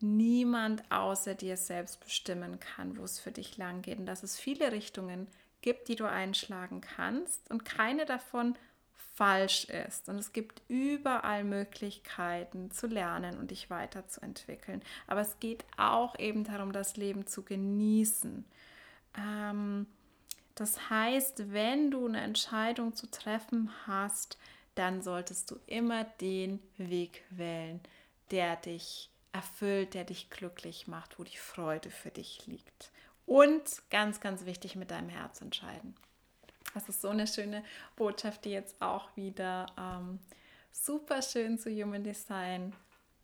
niemand 0.00 0.82
außer 0.90 1.34
dir 1.34 1.56
selbst 1.56 2.00
bestimmen 2.00 2.60
kann, 2.60 2.96
wo 2.98 3.04
es 3.04 3.18
für 3.18 3.32
dich 3.32 3.56
lang 3.56 3.82
geht 3.82 3.98
und 3.98 4.06
dass 4.06 4.22
es 4.22 4.38
viele 4.38 4.72
Richtungen 4.72 5.26
gibt, 5.62 5.88
die 5.88 5.96
du 5.96 6.06
einschlagen 6.06 6.80
kannst 6.80 7.50
und 7.50 7.64
keine 7.64 8.06
davon 8.06 8.56
falsch 9.20 9.66
ist. 9.66 10.08
Und 10.08 10.16
es 10.16 10.32
gibt 10.32 10.62
überall 10.68 11.44
Möglichkeiten 11.44 12.70
zu 12.70 12.86
lernen 12.86 13.36
und 13.36 13.50
dich 13.50 13.68
weiterzuentwickeln. 13.68 14.80
Aber 15.06 15.20
es 15.20 15.38
geht 15.40 15.66
auch 15.76 16.18
eben 16.18 16.44
darum, 16.44 16.72
das 16.72 16.96
Leben 16.96 17.26
zu 17.26 17.42
genießen. 17.42 18.46
Ähm, 19.18 19.86
das 20.54 20.88
heißt, 20.88 21.52
wenn 21.52 21.90
du 21.90 22.06
eine 22.06 22.22
Entscheidung 22.22 22.94
zu 22.94 23.10
treffen 23.10 23.70
hast, 23.86 24.38
dann 24.74 25.02
solltest 25.02 25.50
du 25.50 25.60
immer 25.66 26.04
den 26.04 26.58
Weg 26.78 27.22
wählen, 27.28 27.80
der 28.30 28.56
dich 28.56 29.10
erfüllt, 29.32 29.92
der 29.92 30.04
dich 30.04 30.30
glücklich 30.30 30.88
macht, 30.88 31.18
wo 31.18 31.24
die 31.24 31.36
Freude 31.36 31.90
für 31.90 32.10
dich 32.10 32.46
liegt. 32.46 32.90
Und 33.26 33.82
ganz, 33.90 34.20
ganz 34.20 34.46
wichtig, 34.46 34.76
mit 34.76 34.90
deinem 34.90 35.10
Herz 35.10 35.42
entscheiden. 35.42 35.94
Das 36.74 36.88
ist 36.88 37.00
so 37.00 37.08
eine 37.08 37.26
schöne 37.26 37.64
Botschaft, 37.96 38.44
die 38.44 38.50
jetzt 38.50 38.80
auch 38.80 39.14
wieder 39.16 39.66
ähm, 39.78 40.18
super 40.72 41.22
schön 41.22 41.58
zu 41.58 41.70
Human 41.70 42.04
Design 42.04 42.72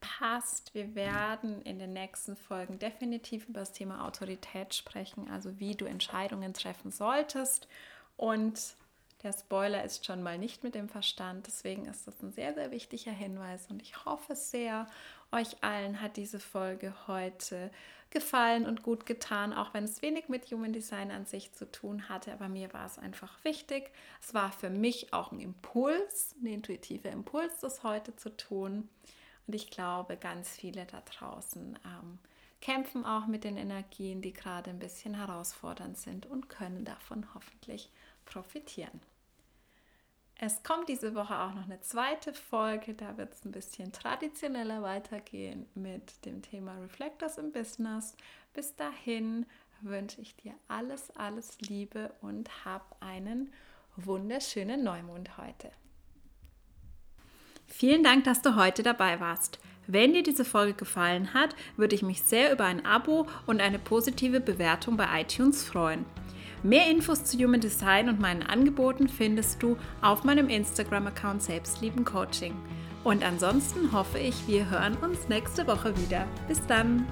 passt. 0.01 0.75
Wir 0.75 0.95
werden 0.95 1.63
in 1.63 1.79
den 1.79 1.93
nächsten 1.93 2.37
Folgen 2.37 2.79
definitiv 2.79 3.49
über 3.49 3.61
das 3.61 3.73
Thema 3.73 4.07
Autorität 4.07 4.75
sprechen, 4.75 5.29
also 5.31 5.59
wie 5.59 5.75
du 5.75 5.85
Entscheidungen 5.85 6.55
treffen 6.55 6.91
solltest. 6.91 7.69
Und 8.17 8.77
der 9.23 9.33
Spoiler 9.33 9.85
ist 9.85 10.05
schon 10.05 10.23
mal 10.23 10.39
nicht 10.39 10.63
mit 10.63 10.75
dem 10.75 10.89
Verstand, 10.89 11.47
deswegen 11.47 11.87
ist 11.87 12.07
das 12.07 12.23
ein 12.23 12.33
sehr, 12.33 12.55
sehr 12.55 12.71
wichtiger 12.71 13.13
Hinweis 13.13 13.67
und 13.71 13.83
ich 13.83 14.05
hoffe 14.05 14.37
sehr, 14.37 14.87
euch 15.33 15.63
allen 15.63 16.01
hat 16.01 16.17
diese 16.17 16.39
Folge 16.39 16.95
heute 17.07 17.71
gefallen 18.11 18.67
und 18.67 18.83
gut 18.83 19.05
getan, 19.07 19.53
auch 19.53 19.75
wenn 19.75 19.85
es 19.85 20.03
wenig 20.03 20.29
mit 20.29 20.51
Human 20.51 20.73
Design 20.73 21.11
an 21.11 21.27
sich 21.27 21.53
zu 21.53 21.71
tun 21.71 22.09
hatte, 22.09 22.33
aber 22.33 22.49
mir 22.49 22.73
war 22.73 22.87
es 22.87 22.99
einfach 22.99 23.43
wichtig. 23.45 23.91
Es 24.23 24.33
war 24.33 24.53
für 24.53 24.71
mich 24.71 25.13
auch 25.13 25.33
ein 25.33 25.41
Impuls, 25.41 26.35
ein 26.41 26.47
intuitiver 26.47 27.11
Impuls, 27.11 27.59
das 27.61 27.83
heute 27.83 28.15
zu 28.17 28.37
tun. 28.37 28.89
Und 29.47 29.55
ich 29.55 29.71
glaube, 29.71 30.17
ganz 30.17 30.51
viele 30.51 30.87
da 30.87 31.01
draußen 31.01 31.79
ähm, 31.85 32.19
kämpfen 32.61 33.05
auch 33.05 33.27
mit 33.27 33.45
den 33.45 33.57
Energien, 33.57 34.23
die 34.23 34.33
gerade 34.33 34.71
ein 34.71 34.79
bisschen 34.79 35.15
herausfordernd 35.15 35.99
sind 35.99 36.27
und 36.27 36.49
können 36.49 36.85
davon 36.85 37.27
hoffentlich 37.35 37.91
profitieren. 38.27 39.01
Es 40.39 40.63
kommt 40.63 40.91
diese 40.91 41.15
Woche 41.15 41.39
auch 41.39 41.55
noch 41.55 41.65
eine 41.65 41.81
zweite 41.81 42.35
Folge, 42.35 42.93
da 42.93 43.17
wird 43.17 43.33
es 43.33 43.45
ein 43.47 43.53
bisschen 43.53 43.91
traditioneller 43.91 44.83
weitergehen 44.83 45.67
mit 45.75 46.27
dem 46.27 46.43
Thema 46.43 46.79
Reflectors 46.79 47.39
im 47.39 47.53
Business. 47.53 48.15
Bis 48.53 48.77
dahin 48.77 49.47
wünsche 49.81 50.21
ich 50.21 50.37
dir 50.37 50.53
alles, 50.69 51.11
alles 51.17 51.59
Liebe 51.63 52.13
und 52.21 52.67
hab 52.67 52.97
einen 53.01 53.51
wunderschönen 53.97 54.85
Neumond 54.85 55.39
heute. 55.39 55.71
Vielen 57.67 58.05
Dank, 58.05 58.25
dass 58.25 58.43
du 58.43 58.57
heute 58.57 58.83
dabei 58.83 59.21
warst. 59.21 59.59
Wenn 59.87 60.13
dir 60.13 60.23
diese 60.23 60.45
Folge 60.45 60.75
gefallen 60.75 61.33
hat, 61.33 61.55
würde 61.77 61.95
ich 61.95 62.03
mich 62.03 62.23
sehr 62.23 62.53
über 62.53 62.65
ein 62.65 62.85
Abo 62.85 63.27
und 63.47 63.61
eine 63.61 63.79
positive 63.79 64.41
Bewertung 64.41 64.97
bei 64.97 65.23
iTunes 65.23 65.65
freuen. 65.65 66.05
Mehr 66.63 66.91
Infos 66.91 67.25
zu 67.25 67.37
Human 67.39 67.61
Design 67.61 68.09
und 68.09 68.21
meinen 68.21 68.43
Angeboten 68.43 69.09
findest 69.09 69.63
du 69.63 69.77
auf 70.03 70.25
meinem 70.25 70.49
Instagram-Account 70.49 71.43
Selbstlieben 71.43 72.05
Coaching. 72.05 72.55
Und 73.05 73.25
ansonsten 73.25 73.93
hoffe 73.93 74.19
ich, 74.19 74.49
wir 74.49 74.69
hören 74.69 74.97
uns 74.97 75.29
nächste 75.29 75.67
Woche 75.67 75.97
wieder. 75.97 76.27
Bis 76.49 76.61
dann! 76.67 77.07